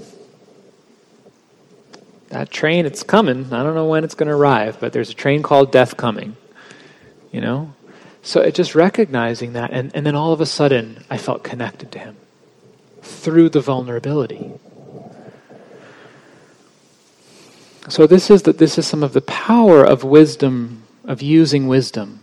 that 2.28 2.50
train 2.50 2.84
it's 2.84 3.02
coming. 3.02 3.50
I 3.50 3.62
don't 3.62 3.74
know 3.74 3.86
when 3.86 4.04
it's 4.04 4.14
going 4.14 4.28
to 4.28 4.34
arrive, 4.34 4.76
but 4.78 4.92
there's 4.92 5.08
a 5.08 5.14
train 5.14 5.42
called 5.42 5.72
death 5.72 5.96
coming. 5.96 6.36
You 7.32 7.40
know? 7.40 7.72
So 8.20 8.42
it 8.42 8.54
just 8.54 8.74
recognizing 8.74 9.54
that 9.54 9.70
and, 9.70 9.90
and 9.96 10.04
then 10.04 10.16
all 10.16 10.34
of 10.34 10.42
a 10.42 10.46
sudden 10.46 11.02
I 11.08 11.16
felt 11.16 11.44
connected 11.44 11.92
to 11.92 11.98
him 11.98 12.16
through 13.00 13.48
the 13.48 13.60
vulnerability. 13.60 14.52
So 17.88 18.06
this 18.06 18.30
is 18.30 18.42
that 18.42 18.58
this 18.58 18.78
is 18.78 18.86
some 18.86 19.02
of 19.02 19.12
the 19.12 19.20
power 19.20 19.84
of 19.84 20.02
wisdom, 20.02 20.82
of 21.04 21.22
using 21.22 21.68
wisdom. 21.68 22.20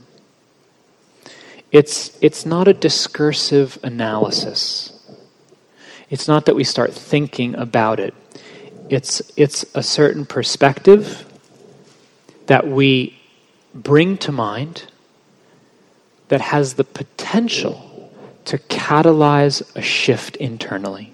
It's 1.72 2.18
it's 2.22 2.46
not 2.46 2.68
a 2.68 2.74
discursive 2.74 3.80
analysis. 3.82 4.92
It's 6.10 6.28
not 6.28 6.46
that 6.46 6.56
we 6.56 6.64
start 6.64 6.94
thinking 6.94 7.56
about 7.56 8.00
it. 8.00 8.14
It's 8.90 9.22
it's 9.38 9.66
a 9.74 9.82
certain 9.82 10.26
perspective 10.26 11.26
that 12.48 12.68
we 12.68 13.18
bring 13.74 14.18
to 14.18 14.32
mind 14.32 14.86
that 16.28 16.42
has 16.42 16.74
the 16.74 16.84
potential 16.84 18.12
to 18.46 18.58
catalyze 18.58 19.64
a 19.76 19.82
shift 19.82 20.36
internally. 20.36 21.14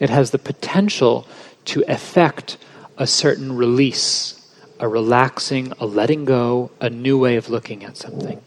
It 0.00 0.10
has 0.10 0.32
the 0.32 0.38
potential 0.38 1.28
to 1.66 1.84
affect 1.86 2.56
a 2.98 3.06
certain 3.06 3.56
release, 3.56 4.52
a 4.80 4.88
relaxing, 4.88 5.72
a 5.78 5.86
letting 5.86 6.24
go, 6.24 6.70
a 6.80 6.90
new 6.90 7.16
way 7.16 7.36
of 7.36 7.48
looking 7.48 7.84
at 7.84 7.96
something. 7.96 8.42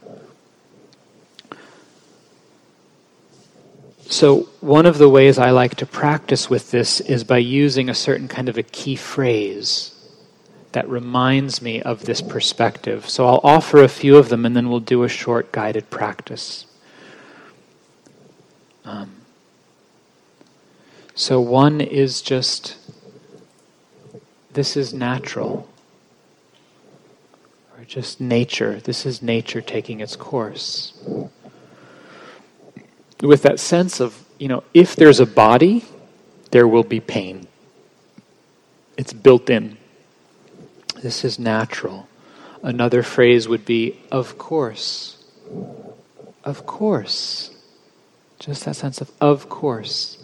So, 4.11 4.49
one 4.59 4.85
of 4.85 4.97
the 4.97 5.07
ways 5.07 5.39
I 5.39 5.51
like 5.51 5.75
to 5.75 5.85
practice 5.85 6.49
with 6.49 6.69
this 6.69 6.99
is 6.99 7.23
by 7.23 7.37
using 7.37 7.87
a 7.87 7.93
certain 7.95 8.27
kind 8.27 8.49
of 8.49 8.57
a 8.57 8.63
key 8.63 8.97
phrase 8.97 9.95
that 10.73 10.87
reminds 10.89 11.61
me 11.61 11.81
of 11.81 12.03
this 12.03 12.21
perspective. 12.21 13.09
So, 13.09 13.25
I'll 13.25 13.39
offer 13.41 13.81
a 13.81 13.87
few 13.87 14.17
of 14.17 14.27
them 14.27 14.45
and 14.45 14.53
then 14.53 14.69
we'll 14.69 14.81
do 14.81 15.03
a 15.03 15.09
short 15.09 15.53
guided 15.53 15.89
practice. 15.89 16.65
Um, 18.83 19.11
so, 21.15 21.39
one 21.39 21.79
is 21.79 22.21
just 22.21 22.75
this 24.53 24.75
is 24.77 24.93
natural, 24.93 25.67
or 27.77 27.83
just 27.85 28.19
nature. 28.21 28.79
This 28.79 29.05
is 29.05 29.21
nature 29.21 29.61
taking 29.61 29.99
its 29.99 30.15
course 30.15 30.93
with 33.21 33.43
that 33.43 33.59
sense 33.59 33.99
of, 33.99 34.25
you 34.37 34.47
know, 34.47 34.63
if 34.73 34.95
there's 34.95 35.19
a 35.19 35.25
body, 35.25 35.85
there 36.51 36.67
will 36.67 36.83
be 36.83 36.99
pain. 36.99 37.47
It's 38.97 39.13
built 39.13 39.49
in. 39.49 39.77
This 41.01 41.23
is 41.23 41.39
natural. 41.39 42.07
Another 42.63 43.03
phrase 43.03 43.47
would 43.47 43.65
be, 43.65 43.99
of 44.11 44.37
course. 44.37 45.23
Of 46.43 46.65
course. 46.65 47.51
Just 48.39 48.65
that 48.65 48.75
sense 48.75 49.01
of, 49.01 49.11
of 49.21 49.49
course. 49.49 50.20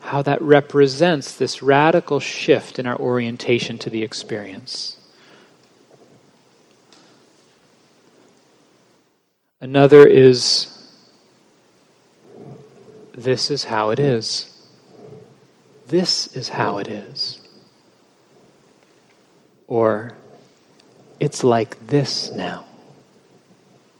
How 0.00 0.22
that 0.22 0.40
represents 0.42 1.36
this 1.36 1.62
radical 1.62 2.20
shift 2.20 2.78
in 2.78 2.86
our 2.86 2.98
orientation 2.98 3.78
to 3.78 3.90
the 3.90 4.02
experience. 4.02 4.96
Another 9.60 10.06
is 10.06 10.76
this 13.12 13.50
is 13.50 13.64
how 13.64 13.90
it 13.90 13.98
is. 13.98 14.46
This 15.88 16.34
is 16.36 16.48
how 16.48 16.78
it 16.78 16.88
is. 16.88 17.40
Or, 19.66 20.12
it's 21.18 21.44
like 21.44 21.86
this 21.86 22.32
now. 22.32 22.64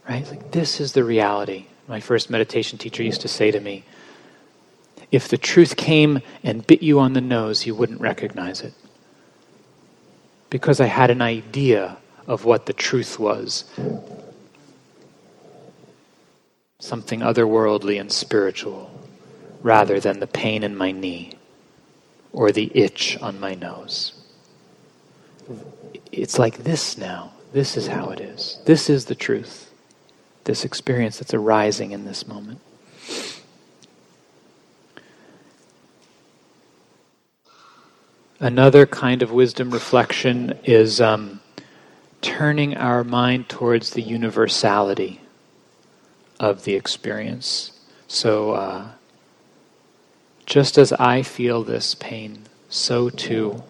Right? 0.08 0.26
Like, 0.28 0.52
this 0.52 0.80
is 0.80 0.92
the 0.92 1.04
reality. 1.04 1.66
My 1.86 2.00
first 2.00 2.30
meditation 2.30 2.78
teacher 2.78 3.02
used 3.02 3.20
to 3.20 3.28
say 3.28 3.50
to 3.50 3.60
me 3.60 3.84
if 5.10 5.28
the 5.28 5.38
truth 5.38 5.76
came 5.76 6.20
and 6.42 6.66
bit 6.66 6.82
you 6.82 7.00
on 7.00 7.12
the 7.12 7.20
nose, 7.20 7.66
you 7.66 7.74
wouldn't 7.74 8.00
recognize 8.00 8.60
it. 8.60 8.74
Because 10.48 10.80
I 10.80 10.86
had 10.86 11.10
an 11.10 11.22
idea 11.22 11.96
of 12.26 12.44
what 12.44 12.66
the 12.66 12.72
truth 12.72 13.18
was 13.18 13.64
something 16.80 17.20
otherworldly 17.20 18.00
and 18.00 18.10
spiritual 18.10 18.90
rather 19.62 20.00
than 20.00 20.18
the 20.18 20.26
pain 20.26 20.62
in 20.62 20.74
my 20.74 20.90
knee 20.90 21.34
or 22.32 22.50
the 22.50 22.72
itch 22.74 23.18
on 23.20 23.38
my 23.38 23.54
nose. 23.54 24.14
It's 26.10 26.38
like 26.38 26.58
this 26.58 26.96
now. 26.96 27.32
This 27.52 27.76
is 27.76 27.88
how 27.88 28.10
it 28.10 28.20
is. 28.20 28.60
This 28.64 28.88
is 28.88 29.06
the 29.06 29.14
truth. 29.14 29.70
This 30.44 30.64
experience 30.64 31.18
that's 31.18 31.34
arising 31.34 31.92
in 31.92 32.04
this 32.04 32.26
moment. 32.26 32.60
Another 38.40 38.86
kind 38.86 39.22
of 39.22 39.30
wisdom 39.30 39.70
reflection 39.70 40.58
is 40.64 41.00
um, 41.00 41.40
turning 42.22 42.74
our 42.74 43.04
mind 43.04 43.50
towards 43.50 43.90
the 43.90 44.00
universality 44.00 45.20
of 46.40 46.64
the 46.64 46.74
experience. 46.74 47.72
So, 48.08 48.52
uh, 48.52 48.88
just 50.46 50.78
as 50.78 50.92
I 50.94 51.22
feel 51.22 51.62
this 51.62 51.94
pain, 51.94 52.46
so 52.70 53.10
too 53.10 53.62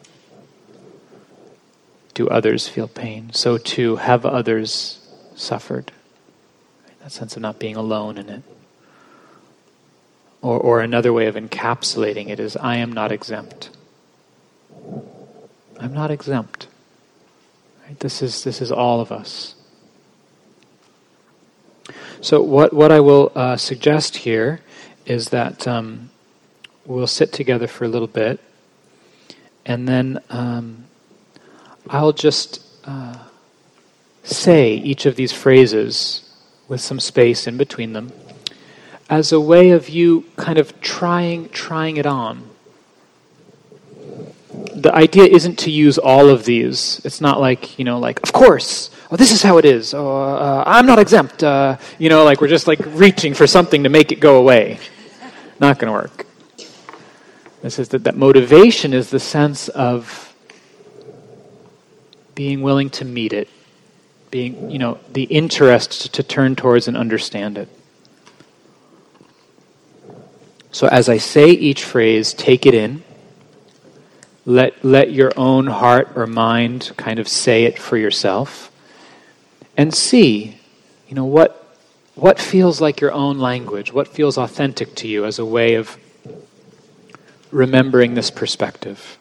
do 2.14 2.28
others 2.28 2.68
feel 2.68 2.87
pain. 2.87 3.33
So 3.33 3.59
too 3.59 3.96
have 3.96 4.26
others 4.26 4.98
suffered. 5.35 5.90
That 7.02 7.12
sense 7.12 7.35
of 7.35 7.42
not 7.42 7.59
being 7.59 7.76
alone 7.76 8.18
in 8.18 8.28
it. 8.28 8.42
Or, 10.42 10.59
or 10.59 10.80
another 10.80 11.12
way 11.12 11.26
of 11.26 11.35
encapsulating 11.35 12.28
it 12.28 12.38
is 12.38 12.56
I 12.56 12.76
am 12.76 12.92
not 12.92 13.11
exempt. 13.11 13.70
I'm 15.78 15.92
not 15.92 16.10
exempt. 16.10 16.68
Right? 17.86 17.98
This, 17.98 18.22
is, 18.22 18.44
this 18.44 18.60
is 18.60 18.70
all 18.70 19.00
of 19.00 19.10
us. 19.10 19.54
So, 22.20 22.42
what, 22.42 22.72
what 22.74 22.92
I 22.92 23.00
will 23.00 23.32
uh, 23.34 23.56
suggest 23.56 24.16
here 24.16 24.60
is 25.06 25.30
that 25.30 25.66
um, 25.66 26.10
we'll 26.84 27.06
sit 27.06 27.32
together 27.32 27.66
for 27.66 27.84
a 27.84 27.88
little 27.88 28.08
bit, 28.08 28.40
and 29.64 29.88
then 29.88 30.20
um, 30.28 30.84
I'll 31.88 32.12
just 32.12 32.62
uh, 32.84 33.16
say 34.22 34.74
each 34.74 35.06
of 35.06 35.16
these 35.16 35.32
phrases 35.32 36.30
with 36.68 36.82
some 36.82 37.00
space 37.00 37.46
in 37.46 37.56
between 37.56 37.94
them 37.94 38.12
as 39.08 39.32
a 39.32 39.40
way 39.40 39.70
of 39.70 39.88
you 39.88 40.24
kind 40.36 40.58
of 40.58 40.80
trying 40.80 41.48
trying 41.48 41.96
it 41.96 42.06
on. 42.06 42.49
The 44.80 44.94
idea 44.94 45.24
isn't 45.24 45.58
to 45.60 45.70
use 45.70 45.98
all 45.98 46.28
of 46.28 46.44
these. 46.44 47.00
It's 47.04 47.20
not 47.20 47.40
like 47.40 47.78
you 47.78 47.84
know, 47.84 47.98
like 47.98 48.22
of 48.22 48.32
course, 48.32 48.90
oh, 49.10 49.16
this 49.16 49.32
is 49.32 49.42
how 49.42 49.58
it 49.58 49.64
is. 49.64 49.92
Oh, 49.94 50.08
uh, 50.08 50.64
I'm 50.66 50.86
not 50.86 50.98
exempt. 50.98 51.42
Uh, 51.42 51.76
you 51.98 52.08
know, 52.08 52.24
like 52.24 52.40
we're 52.40 52.48
just 52.48 52.66
like 52.66 52.80
reaching 52.86 53.34
for 53.34 53.46
something 53.46 53.82
to 53.82 53.88
make 53.88 54.12
it 54.12 54.20
go 54.20 54.38
away. 54.38 54.78
Not 55.58 55.78
going 55.78 55.88
to 55.88 55.92
work. 55.92 56.26
This 57.62 57.78
is 57.78 57.90
that, 57.90 58.04
that 58.04 58.16
motivation 58.16 58.94
is 58.94 59.10
the 59.10 59.20
sense 59.20 59.68
of 59.68 60.34
being 62.34 62.62
willing 62.62 62.88
to 62.88 63.04
meet 63.04 63.34
it, 63.34 63.48
being, 64.30 64.70
you 64.70 64.78
know, 64.78 64.98
the 65.12 65.24
interest 65.24 66.02
to, 66.02 66.08
to 66.12 66.22
turn 66.22 66.56
towards 66.56 66.88
and 66.88 66.96
understand 66.96 67.58
it. 67.58 67.68
So 70.72 70.86
as 70.86 71.10
I 71.10 71.18
say 71.18 71.50
each 71.50 71.84
phrase, 71.84 72.32
take 72.32 72.64
it 72.64 72.72
in. 72.72 73.02
Let, 74.46 74.85
let 74.85 75.12
your 75.12 75.33
own 75.37 75.66
heart 75.66 76.12
or 76.16 76.26
mind 76.26 76.92
kind 76.96 77.18
of 77.18 77.29
say 77.29 77.64
it 77.64 77.79
for 77.79 77.96
yourself. 77.96 78.72
And 79.76 79.94
see, 79.94 80.59
you 81.09 81.14
know, 81.14 81.24
what, 81.24 81.76
what 82.14 82.38
feels 82.38 82.81
like 82.81 83.00
your 83.00 83.12
own 83.12 83.38
language, 83.38 83.92
what 83.92 84.09
feels 84.09 84.38
authentic 84.38 84.94
to 84.96 85.09
you 85.09 85.24
as 85.24 85.38
a 85.38 85.44
way 85.44 85.74
of 85.74 85.96
remembering 87.50 88.14
this 88.14 88.31
perspective. 88.31 89.18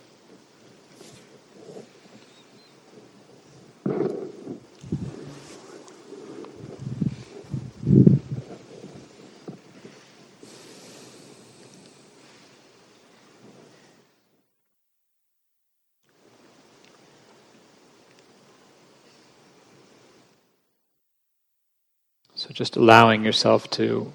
So 22.49 22.53
just 22.53 22.77
allowing 22.77 23.23
yourself 23.23 23.69
to 23.71 24.11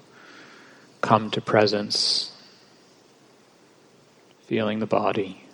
come 0.99 1.31
to 1.31 1.39
presence 1.39 2.33
feeling 4.45 4.79
the 4.79 4.85
body. 4.85 5.44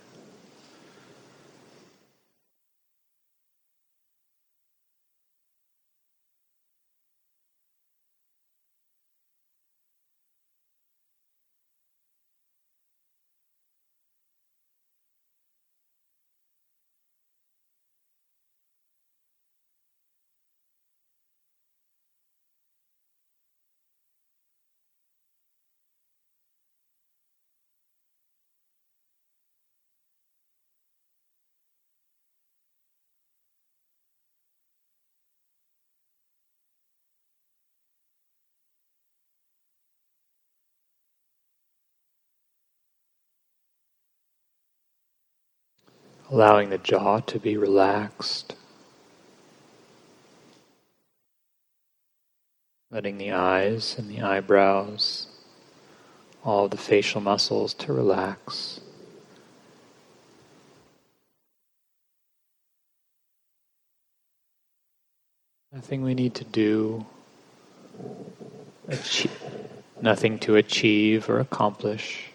Allowing 46.31 46.69
the 46.69 46.77
jaw 46.77 47.19
to 47.19 47.37
be 47.37 47.57
relaxed, 47.57 48.55
letting 52.89 53.17
the 53.17 53.31
eyes 53.33 53.97
and 53.97 54.09
the 54.09 54.21
eyebrows 54.21 55.27
all 56.45 56.69
the 56.69 56.77
facial 56.77 57.19
muscles 57.19 57.73
to 57.73 57.91
relax. 57.91 58.79
Nothing 65.73 66.01
we 66.01 66.13
need 66.13 66.35
to 66.35 66.43
do, 66.45 67.05
achieve, 68.87 69.37
nothing 70.01 70.39
to 70.39 70.55
achieve 70.55 71.29
or 71.29 71.39
accomplish. 71.39 72.25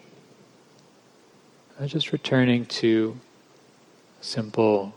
I'm 1.79 1.87
just 1.87 2.11
returning 2.11 2.65
to 2.65 3.19
simple 4.21 4.93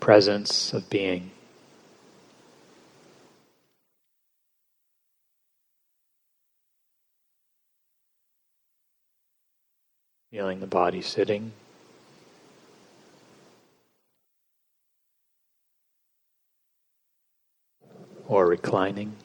presence 0.00 0.72
of 0.72 0.88
being. 0.90 1.30
Feeling 10.30 10.60
the 10.60 10.66
body 10.66 11.02
sitting. 11.02 11.52
Or 18.28 18.46
reclining. 18.46 19.16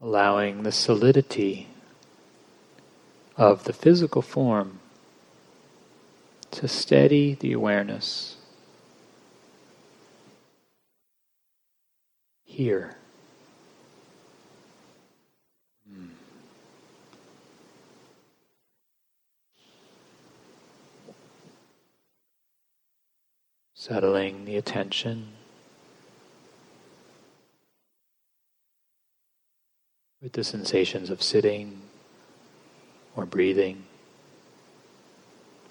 Allowing 0.00 0.62
the 0.62 0.72
solidity 0.72 1.68
of 3.36 3.64
the 3.64 3.72
physical 3.72 4.22
form 4.22 4.80
to 6.50 6.68
steady 6.68 7.34
the 7.34 7.52
awareness 7.52 8.36
here. 12.44 12.96
Hmm. 15.88 16.06
Settling 23.74 24.46
the 24.46 24.56
attention 24.56 25.35
with 30.26 30.32
the 30.32 30.42
sensations 30.42 31.08
of 31.08 31.22
sitting 31.22 31.80
or 33.14 33.24
breathing, 33.24 33.84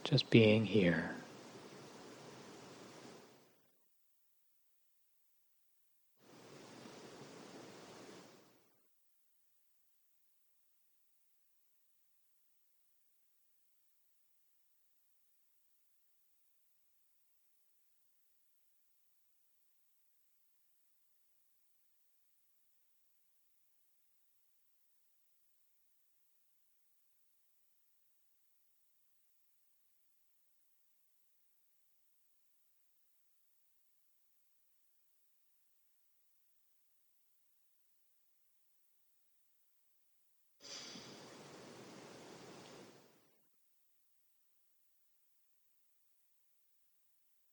just 0.05 0.29
being 0.29 0.63
here. 0.63 1.14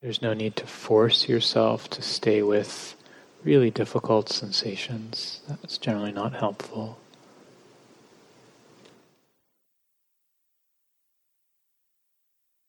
There's 0.03 0.21
no 0.21 0.33
need 0.33 0.57
to 0.57 0.67
force 0.67 1.29
yourself 1.29 1.89
to 1.91 2.01
stay 2.01 2.41
with 2.41 2.93
really 3.41 3.71
difficult 3.71 4.27
sensations. 4.27 5.39
That's 5.47 5.77
generally 5.77 6.11
not 6.11 6.33
helpful. 6.33 6.99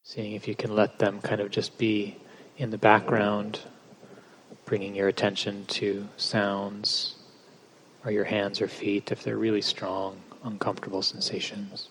Seeing 0.05 0.35
if 0.35 0.47
you 0.47 0.55
can 0.55 0.76
let 0.76 1.01
them 1.01 1.20
kind 1.20 1.41
of 1.41 1.51
just 1.51 1.76
be 1.76 2.18
in 2.57 2.70
the 2.70 2.78
background, 2.78 3.59
bringing 4.64 4.95
your 4.95 5.09
attention 5.09 5.66
to 5.66 6.07
sounds 6.16 7.16
or 8.05 8.12
your 8.12 8.22
hands 8.22 8.61
or 8.61 8.68
feet 8.68 9.11
if 9.11 9.24
they're 9.24 9.37
really 9.37 9.61
strong, 9.61 10.20
uncomfortable 10.45 11.03
sensations. 11.03 11.89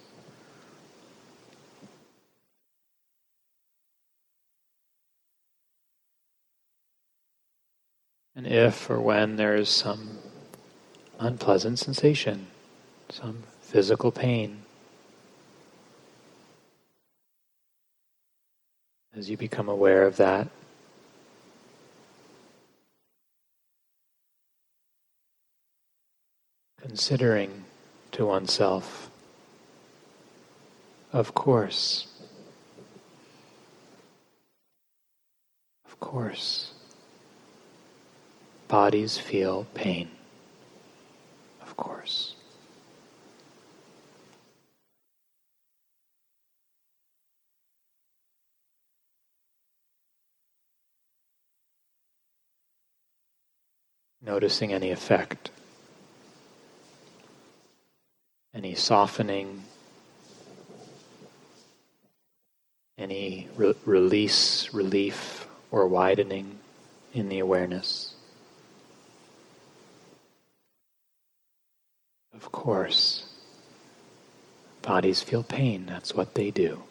And 8.44 8.52
if 8.52 8.90
or 8.90 9.00
when 9.00 9.38
there 9.38 9.56
is 9.56 9.70
some 9.70 10.18
unpleasant 11.18 11.80
sensation, 11.80 12.48
some 13.08 13.44
physical 13.62 14.12
pain, 14.12 14.64
as 19.16 19.30
you 19.30 19.38
become 19.38 19.70
aware 19.70 20.06
of 20.06 20.18
that, 20.18 20.50
considering 26.82 27.64
to 28.12 28.26
oneself, 28.26 29.10
of 31.14 31.34
course, 31.34 32.08
of 35.86 35.98
course 36.02 36.73
bodies 38.74 39.20
feel 39.20 39.68
pain, 39.76 40.10
of 41.62 41.78
course. 41.78 42.34
Noticing 54.24 54.74
any 54.74 54.90
effect, 54.90 55.52
any 58.56 58.74
softening, 58.74 59.62
any 62.98 63.48
re- 63.56 63.76
release, 63.86 64.74
relief, 64.74 65.48
or 65.70 65.88
widening 65.88 66.58
in 67.14 67.30
the 67.30 67.38
awareness. 67.38 68.13
Of 72.44 72.52
course. 72.52 73.24
Bodies 74.82 75.24
feel 75.24 75.44
pain, 75.44 75.86
that's 75.86 76.14
what 76.14 76.36
they 76.36 76.52
do. 76.52 76.84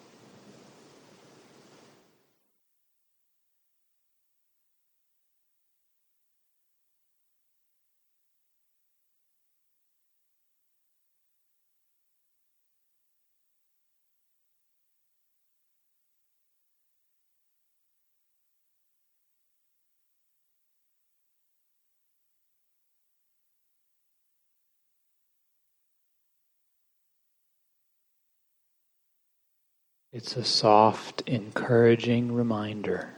It's 30.15 30.37
a 30.37 30.45
soft, 30.45 31.23
encouraging 31.25 32.33
reminder 32.33 33.09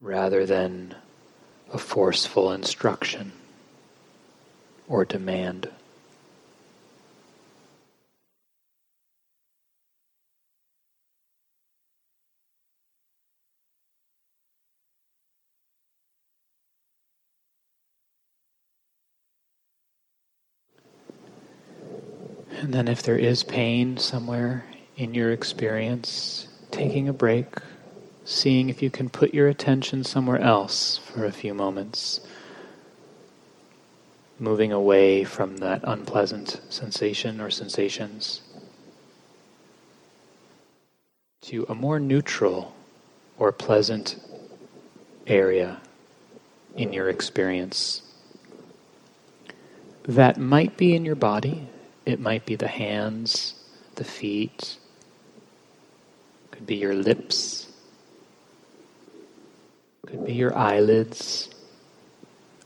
rather 0.00 0.46
than 0.46 0.94
a 1.70 1.76
forceful 1.76 2.50
instruction 2.50 3.32
or 4.88 5.04
demand. 5.04 5.68
And 22.68 22.74
then, 22.74 22.88
if 22.88 23.02
there 23.02 23.16
is 23.16 23.44
pain 23.44 23.96
somewhere 23.96 24.66
in 24.94 25.14
your 25.14 25.32
experience, 25.32 26.48
taking 26.70 27.08
a 27.08 27.14
break, 27.14 27.46
seeing 28.26 28.68
if 28.68 28.82
you 28.82 28.90
can 28.90 29.08
put 29.08 29.32
your 29.32 29.48
attention 29.48 30.04
somewhere 30.04 30.38
else 30.38 30.98
for 30.98 31.24
a 31.24 31.32
few 31.32 31.54
moments, 31.54 32.20
moving 34.38 34.70
away 34.70 35.24
from 35.24 35.56
that 35.56 35.80
unpleasant 35.82 36.60
sensation 36.68 37.40
or 37.40 37.48
sensations 37.48 38.42
to 41.40 41.64
a 41.70 41.74
more 41.74 41.98
neutral 41.98 42.74
or 43.38 43.50
pleasant 43.50 44.20
area 45.26 45.80
in 46.76 46.92
your 46.92 47.08
experience. 47.08 48.02
That 50.02 50.36
might 50.36 50.76
be 50.76 50.94
in 50.94 51.06
your 51.06 51.16
body, 51.16 51.66
it 52.08 52.18
might 52.18 52.46
be 52.46 52.56
the 52.56 52.68
hands, 52.68 53.54
the 53.96 54.04
feet, 54.04 54.78
could 56.50 56.66
be 56.66 56.76
your 56.76 56.94
lips, 56.94 57.70
could 60.06 60.24
be 60.24 60.32
your 60.32 60.56
eyelids, 60.56 61.50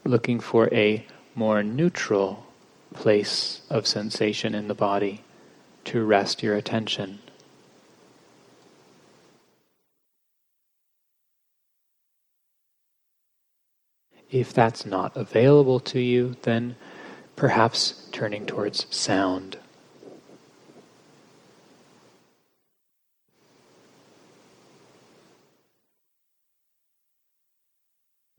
looking 0.05 0.38
for 0.38 0.72
a 0.72 1.05
more 1.34 1.61
neutral 1.64 2.47
place 2.95 3.62
of 3.68 3.84
sensation 3.84 4.55
in 4.55 4.68
the 4.68 4.76
body 4.76 5.22
to 5.86 6.05
rest 6.05 6.40
your 6.45 6.55
attention. 6.55 7.18
If 14.30 14.55
that's 14.55 14.86
not 14.86 15.16
available 15.16 15.80
to 15.80 15.99
you, 15.99 16.36
then 16.43 16.76
perhaps 17.36 18.08
turning 18.12 18.46
towards 18.46 18.86
sound. 18.94 19.58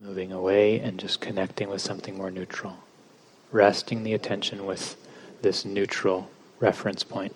Moving 0.00 0.32
away 0.32 0.80
and 0.80 1.00
just 1.00 1.20
connecting 1.20 1.68
with 1.68 1.80
something 1.80 2.16
more 2.16 2.30
neutral. 2.30 2.76
Resting 3.52 4.04
the 4.04 4.12
attention 4.12 4.66
with 4.66 4.96
this 5.42 5.64
neutral 5.64 6.28
reference 6.60 7.02
point. 7.02 7.34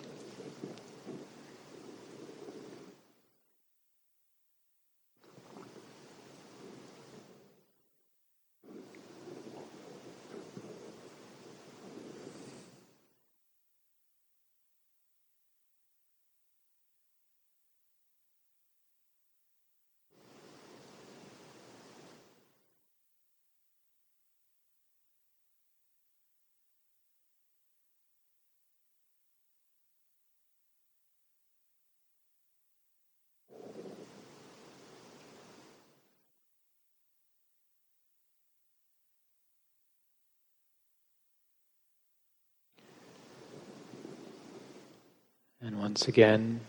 And 45.61 45.80
once 45.99 46.07
again, 46.07 46.61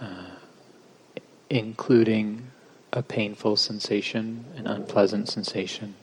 uh, 0.00 0.30
including 1.48 2.50
a 2.92 3.00
painful 3.00 3.54
sensation, 3.54 4.44
an 4.56 4.66
unpleasant 4.66 5.28
sensation 5.28 5.94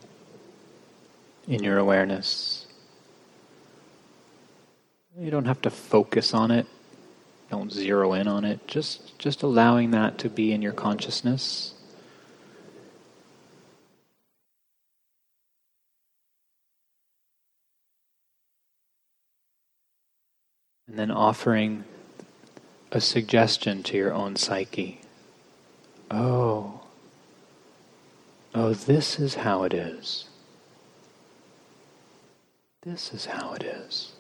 in 1.45 1.61
your 1.61 1.77
awareness. 1.77 2.67
You 5.19 5.29
don't 5.29 5.43
have 5.43 5.61
to 5.63 5.69
focus 5.69 6.33
on 6.33 6.51
it. 6.51 6.67
Don't 7.51 7.69
zero 7.69 8.13
in 8.13 8.29
on 8.29 8.45
it. 8.45 8.65
Just 8.65 9.19
just 9.19 9.43
allowing 9.43 9.91
that 9.91 10.17
to 10.19 10.29
be 10.29 10.53
in 10.53 10.61
your 10.61 10.71
consciousness. 10.71 11.73
And 20.87 20.97
then 20.97 21.11
offering 21.11 21.83
a 22.91 23.01
suggestion 23.01 23.83
to 23.83 23.97
your 23.97 24.13
own 24.13 24.35
psyche. 24.35 25.01
Oh, 26.09 26.81
oh, 28.53 28.73
this 28.73 29.19
is 29.19 29.35
how 29.35 29.63
it 29.63 29.73
is. 29.73 30.25
This 32.83 33.13
is 33.13 33.25
how 33.25 33.53
it 33.53 33.63
is. 33.63 34.11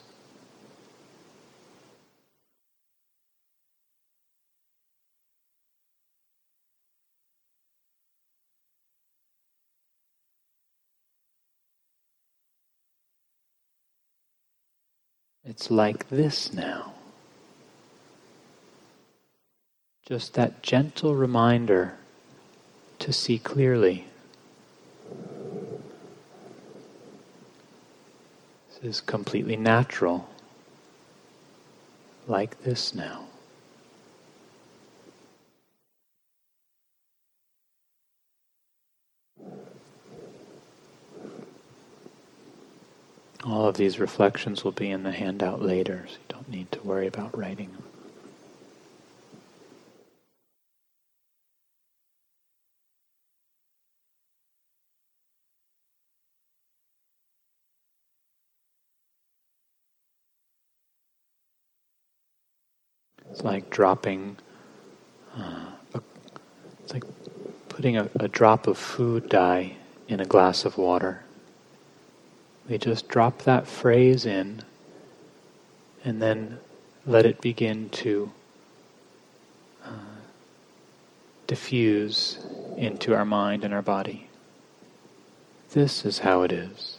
It's 15.47 15.69
like 15.69 16.09
this 16.09 16.51
now. 16.51 16.94
Just 20.05 20.35
that 20.35 20.61
gentle 20.61 21.15
reminder 21.15 21.95
to 22.99 23.11
see 23.11 23.39
clearly. 23.39 24.05
This 28.69 28.97
is 28.97 29.01
completely 29.01 29.55
natural. 29.57 30.29
Like 32.27 32.61
this 32.63 32.93
now. 32.93 33.25
All 43.43 43.67
of 43.67 43.77
these 43.77 43.99
reflections 43.99 44.63
will 44.63 44.71
be 44.71 44.91
in 44.91 45.03
the 45.03 45.11
handout 45.11 45.63
later, 45.63 46.05
so 46.07 46.13
you 46.13 46.19
don't 46.29 46.49
need 46.49 46.71
to 46.73 46.81
worry 46.81 47.07
about 47.07 47.35
writing 47.35 47.71
them. 47.71 47.83
It's 63.31 63.34
like 63.45 63.69
dropping, 63.69 64.37
uh, 65.37 65.71
a, 65.93 66.01
it's 66.83 66.93
like 66.93 67.03
putting 67.69 67.95
a, 67.95 68.09
a 68.19 68.27
drop 68.27 68.65
of 68.65 68.75
food 68.77 69.29
dye 69.29 69.75
in 70.07 70.19
a 70.19 70.25
glass 70.25 70.65
of 70.65 70.77
water. 70.79 71.23
We 72.67 72.79
just 72.79 73.07
drop 73.07 73.43
that 73.43 73.67
phrase 73.67 74.25
in 74.25 74.63
and 76.03 76.19
then 76.19 76.57
let 77.05 77.27
it 77.27 77.39
begin 77.39 77.89
to 77.89 78.31
uh, 79.85 80.17
diffuse 81.45 82.43
into 82.77 83.13
our 83.13 83.25
mind 83.25 83.63
and 83.63 83.75
our 83.75 83.83
body. 83.83 84.27
This 85.69 86.03
is 86.03 86.19
how 86.19 86.41
it 86.41 86.51
is. 86.51 86.97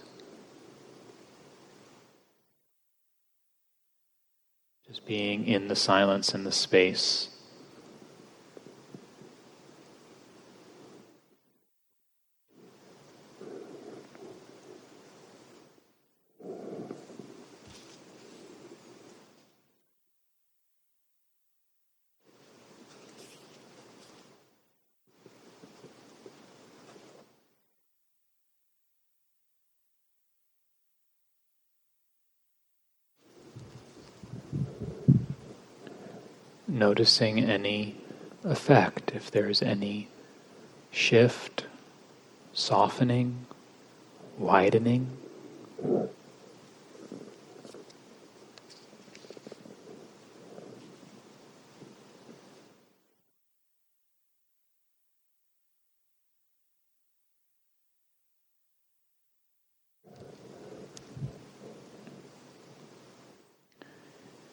Being 5.01 5.47
in 5.47 5.69
the 5.69 5.77
silence 5.77 6.35
and 6.35 6.47
the 6.47 6.53
space. 6.53 7.29
noticing 36.87 37.41
any 37.41 37.97
effect, 38.45 39.11
if 39.13 39.29
there's 39.29 39.61
any 39.61 40.07
shift, 40.93 41.67
softening, 42.53 43.45
widening. 44.39 45.05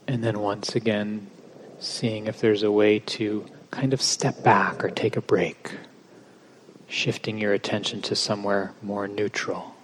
And 0.07 0.23
then 0.23 0.39
once 0.39 0.75
again, 0.75 1.27
seeing 1.83 2.27
if 2.27 2.39
there's 2.39 2.63
a 2.63 2.71
way 2.71 2.97
to 2.97 3.45
kind 3.69 3.93
of 3.93 4.01
step 4.01 4.41
back 4.41 4.83
or 4.83 4.89
take 4.89 5.17
a 5.17 5.21
break, 5.21 5.71
shifting 6.87 7.37
your 7.37 7.53
attention 7.53 8.01
to 8.01 8.15
somewhere 8.15 8.71
more 8.81 9.07
neutral. 9.07 9.75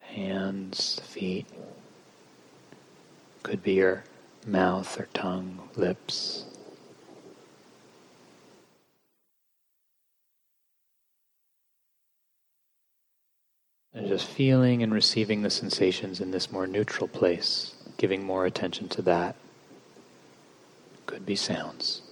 Hands, 0.00 1.00
feet, 1.04 1.46
could 3.42 3.62
be 3.62 3.74
your 3.74 4.04
mouth 4.46 4.98
or 4.98 5.08
tongue, 5.12 5.68
lips. 5.74 6.44
Just 14.06 14.26
feeling 14.26 14.84
and 14.84 14.94
receiving 14.94 15.42
the 15.42 15.50
sensations 15.50 16.20
in 16.20 16.30
this 16.30 16.52
more 16.52 16.68
neutral 16.68 17.08
place, 17.08 17.74
giving 17.96 18.22
more 18.22 18.46
attention 18.46 18.88
to 18.90 19.02
that. 19.02 19.34
Could 21.06 21.26
be 21.26 21.34
sounds. 21.34 22.02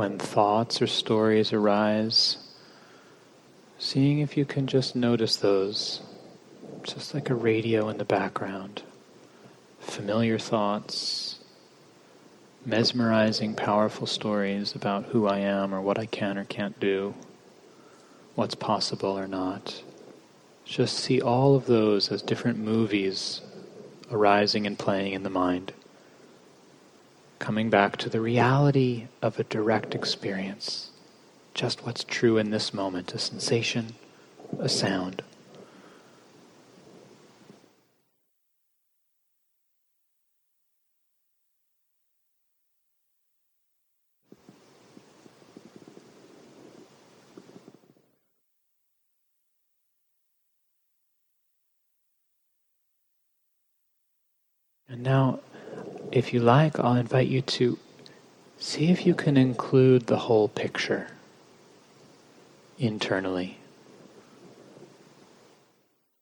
When 0.00 0.18
thoughts 0.18 0.80
or 0.80 0.86
stories 0.86 1.52
arise, 1.52 2.38
seeing 3.78 4.20
if 4.20 4.34
you 4.34 4.46
can 4.46 4.66
just 4.66 4.96
notice 4.96 5.36
those, 5.36 6.00
just 6.84 7.12
like 7.12 7.28
a 7.28 7.34
radio 7.34 7.90
in 7.90 7.98
the 7.98 8.04
background. 8.06 8.82
Familiar 9.78 10.38
thoughts, 10.38 11.38
mesmerizing, 12.64 13.54
powerful 13.54 14.06
stories 14.06 14.74
about 14.74 15.04
who 15.04 15.26
I 15.26 15.40
am 15.40 15.74
or 15.74 15.82
what 15.82 15.98
I 15.98 16.06
can 16.06 16.38
or 16.38 16.44
can't 16.46 16.80
do, 16.80 17.14
what's 18.34 18.54
possible 18.54 19.18
or 19.18 19.28
not. 19.28 19.82
Just 20.64 20.96
see 20.96 21.20
all 21.20 21.54
of 21.54 21.66
those 21.66 22.10
as 22.10 22.22
different 22.22 22.58
movies 22.58 23.42
arising 24.10 24.66
and 24.66 24.78
playing 24.78 25.12
in 25.12 25.24
the 25.24 25.28
mind 25.28 25.74
coming 27.40 27.70
back 27.70 27.96
to 27.96 28.08
the 28.08 28.20
reality 28.20 29.08
of 29.22 29.40
a 29.40 29.44
direct 29.44 29.94
experience, 29.94 30.90
just 31.54 31.84
what's 31.84 32.04
true 32.04 32.36
in 32.38 32.50
this 32.50 32.72
moment 32.72 33.12
a 33.14 33.18
sensation, 33.18 33.94
a 34.60 34.68
sound. 34.68 35.22
And 54.88 55.04
now 55.04 55.38
if 56.10 56.32
you 56.32 56.40
like, 56.40 56.78
I'll 56.78 56.96
invite 56.96 57.28
you 57.28 57.42
to 57.42 57.78
see 58.58 58.90
if 58.90 59.06
you 59.06 59.14
can 59.14 59.36
include 59.36 60.06
the 60.06 60.18
whole 60.18 60.48
picture 60.48 61.08
internally 62.78 63.58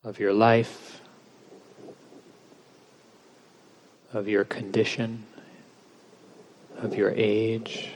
of 0.05 0.19
your 0.19 0.33
life, 0.33 1.01
of 4.13 4.29
your 4.29 4.45
condition, 4.45 5.25
of 6.77 6.95
your 6.95 7.13
age, 7.17 7.91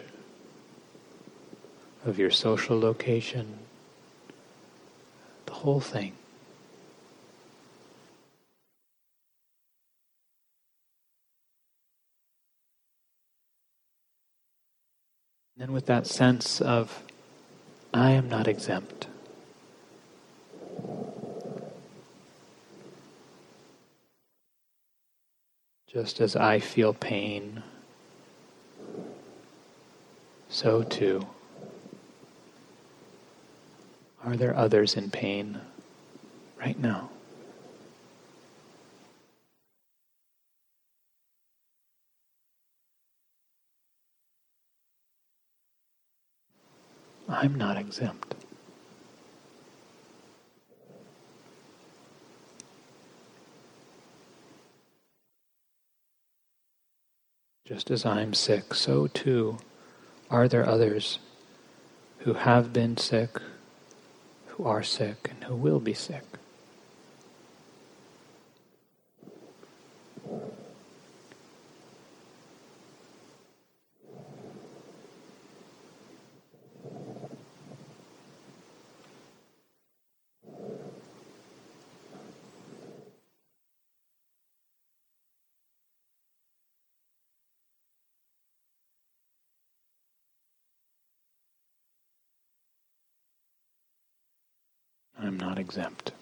of 2.05 2.19
your 2.19 2.31
social 2.31 2.79
location, 2.79 3.59
the 5.47 5.53
whole 5.53 5.81
thing. 5.81 6.13
And 15.63 15.73
with 15.73 15.87
that 15.87 16.09
sense 16.09 16.61
of, 16.61 17.05
I 17.95 18.11
am 18.11 18.29
not 18.29 18.49
exempt. 18.49 19.07
Just 25.87 26.21
as 26.21 26.35
I 26.35 26.59
feel 26.59 26.93
pain, 26.93 27.63
so 30.49 30.83
too 30.83 31.29
are 34.25 34.37
there 34.37 34.57
others 34.57 34.97
in 34.97 35.13
pain 35.13 35.61
right 36.59 36.77
now. 36.77 37.12
I'm 47.33 47.55
not 47.55 47.79
exempt. 47.79 48.35
Just 57.65 57.91
as 57.91 58.05
I'm 58.05 58.35
sick, 58.35 58.75
so 58.75 59.07
too 59.07 59.57
are 60.31 60.47
there 60.47 60.69
others 60.69 61.19
who 62.19 62.35
have 62.35 62.73
been 62.73 62.99
sick, 62.99 63.31
who 64.49 64.65
are 64.65 64.83
sick, 64.83 65.31
and 65.31 65.45
who 65.45 65.55
will 65.57 65.81
be 65.81 65.95
sick. 65.95 66.25
I'm 95.23 95.37
not 95.53 95.59
exempt. 95.59 96.13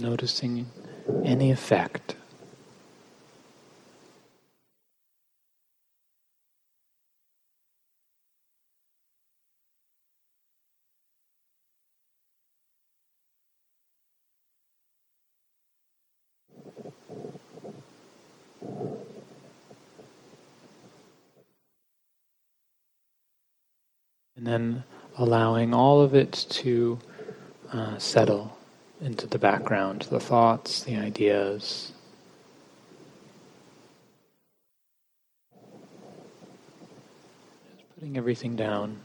Noticing 0.00 0.66
any 1.22 1.50
effect 1.50 2.14
and 24.46 24.52
then 24.52 24.84
allowing 25.18 25.74
all 25.74 26.00
of 26.00 26.14
it 26.14 26.46
to 26.48 26.98
uh, 27.72 27.98
settle 27.98 28.56
into 29.00 29.26
the 29.26 29.38
background, 29.38 30.02
the 30.02 30.20
thoughts, 30.20 30.84
the 30.84 30.96
ideas. 30.96 31.92
Just 37.76 37.94
Putting 37.96 38.16
everything 38.16 38.54
down. 38.54 39.00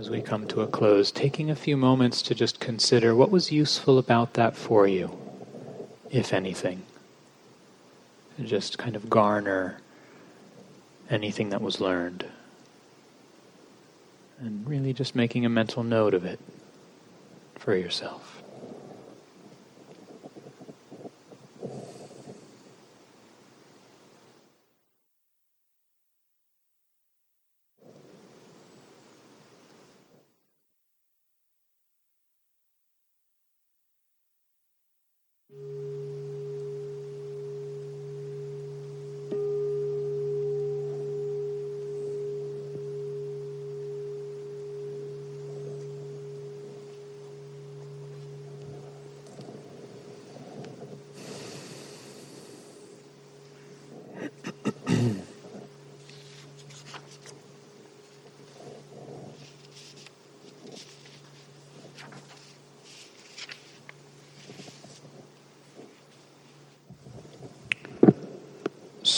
As 0.00 0.08
we 0.08 0.22
come 0.22 0.46
to 0.46 0.62
a 0.62 0.66
close, 0.66 1.12
taking 1.12 1.50
a 1.50 1.54
few 1.54 1.76
moments 1.76 2.22
to 2.22 2.34
just 2.34 2.58
consider 2.58 3.14
what 3.14 3.30
was 3.30 3.52
useful 3.52 3.98
about 3.98 4.32
that 4.32 4.56
for 4.56 4.88
you, 4.88 5.14
if 6.10 6.32
anything. 6.32 6.84
And 8.38 8.46
just 8.46 8.78
kind 8.78 8.96
of 8.96 9.10
garner 9.10 9.76
anything 11.10 11.50
that 11.50 11.60
was 11.60 11.82
learned. 11.82 12.24
And 14.38 14.66
really 14.66 14.94
just 14.94 15.14
making 15.14 15.44
a 15.44 15.50
mental 15.50 15.82
note 15.82 16.14
of 16.14 16.24
it 16.24 16.40
for 17.56 17.76
yourself. 17.76 18.39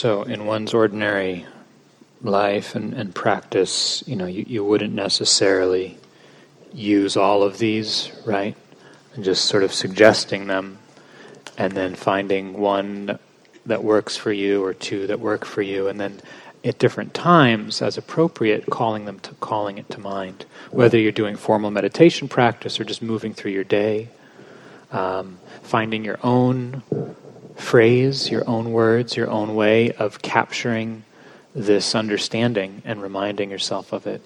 So, 0.03 0.24
in 0.24 0.46
one's 0.46 0.74
ordinary 0.74 1.46
life 2.22 2.74
and, 2.74 2.92
and 2.92 3.14
practice, 3.14 4.03
you 4.05 4.16
know, 4.16 4.26
you, 4.26 4.44
you 4.48 4.64
wouldn't 4.64 4.92
necessarily 4.92 5.96
use 6.72 7.16
all 7.16 7.44
of 7.44 7.59
these, 7.59 8.11
right? 8.26 8.57
And 9.14 9.22
just 9.22 9.44
sort 9.44 9.62
of 9.62 9.72
suggesting 9.72 10.48
them 10.48 10.78
and 11.57 11.74
then 11.74 11.94
finding 11.94 12.55
one 12.55 13.20
that 13.64 13.84
works 13.84 14.16
for 14.16 14.32
you 14.32 14.64
or 14.64 14.74
two 14.74 15.07
that 15.07 15.20
work 15.20 15.44
for 15.44 15.62
you 15.62 15.86
and 15.86 16.00
then 16.00 16.20
at 16.64 16.80
different 16.80 17.14
times 17.14 17.80
as 17.80 17.96
appropriate 17.96 18.66
calling 18.66 19.05
them 19.05 19.20
to 19.20 19.32
calling 19.34 19.78
it 19.78 19.88
to 19.90 20.00
mind 20.00 20.46
whether 20.72 20.98
you're 20.98 21.12
doing 21.12 21.36
formal 21.36 21.70
meditation 21.70 22.26
practice 22.26 22.80
or 22.80 22.84
just 22.84 23.03
moving 23.03 23.32
through 23.32 23.53
your 23.53 23.62
day 23.62 24.09
um, 24.90 25.38
finding 25.62 26.05
your 26.05 26.18
own 26.24 26.82
phrase, 27.62 28.30
your 28.30 28.48
own 28.48 28.72
words, 28.72 29.16
your 29.16 29.30
own 29.30 29.54
way 29.54 29.92
of 29.92 30.20
capturing 30.20 31.04
this 31.54 31.94
understanding 31.94 32.82
and 32.84 33.00
reminding 33.00 33.50
yourself 33.50 33.92
of 33.92 34.06
it. 34.06 34.22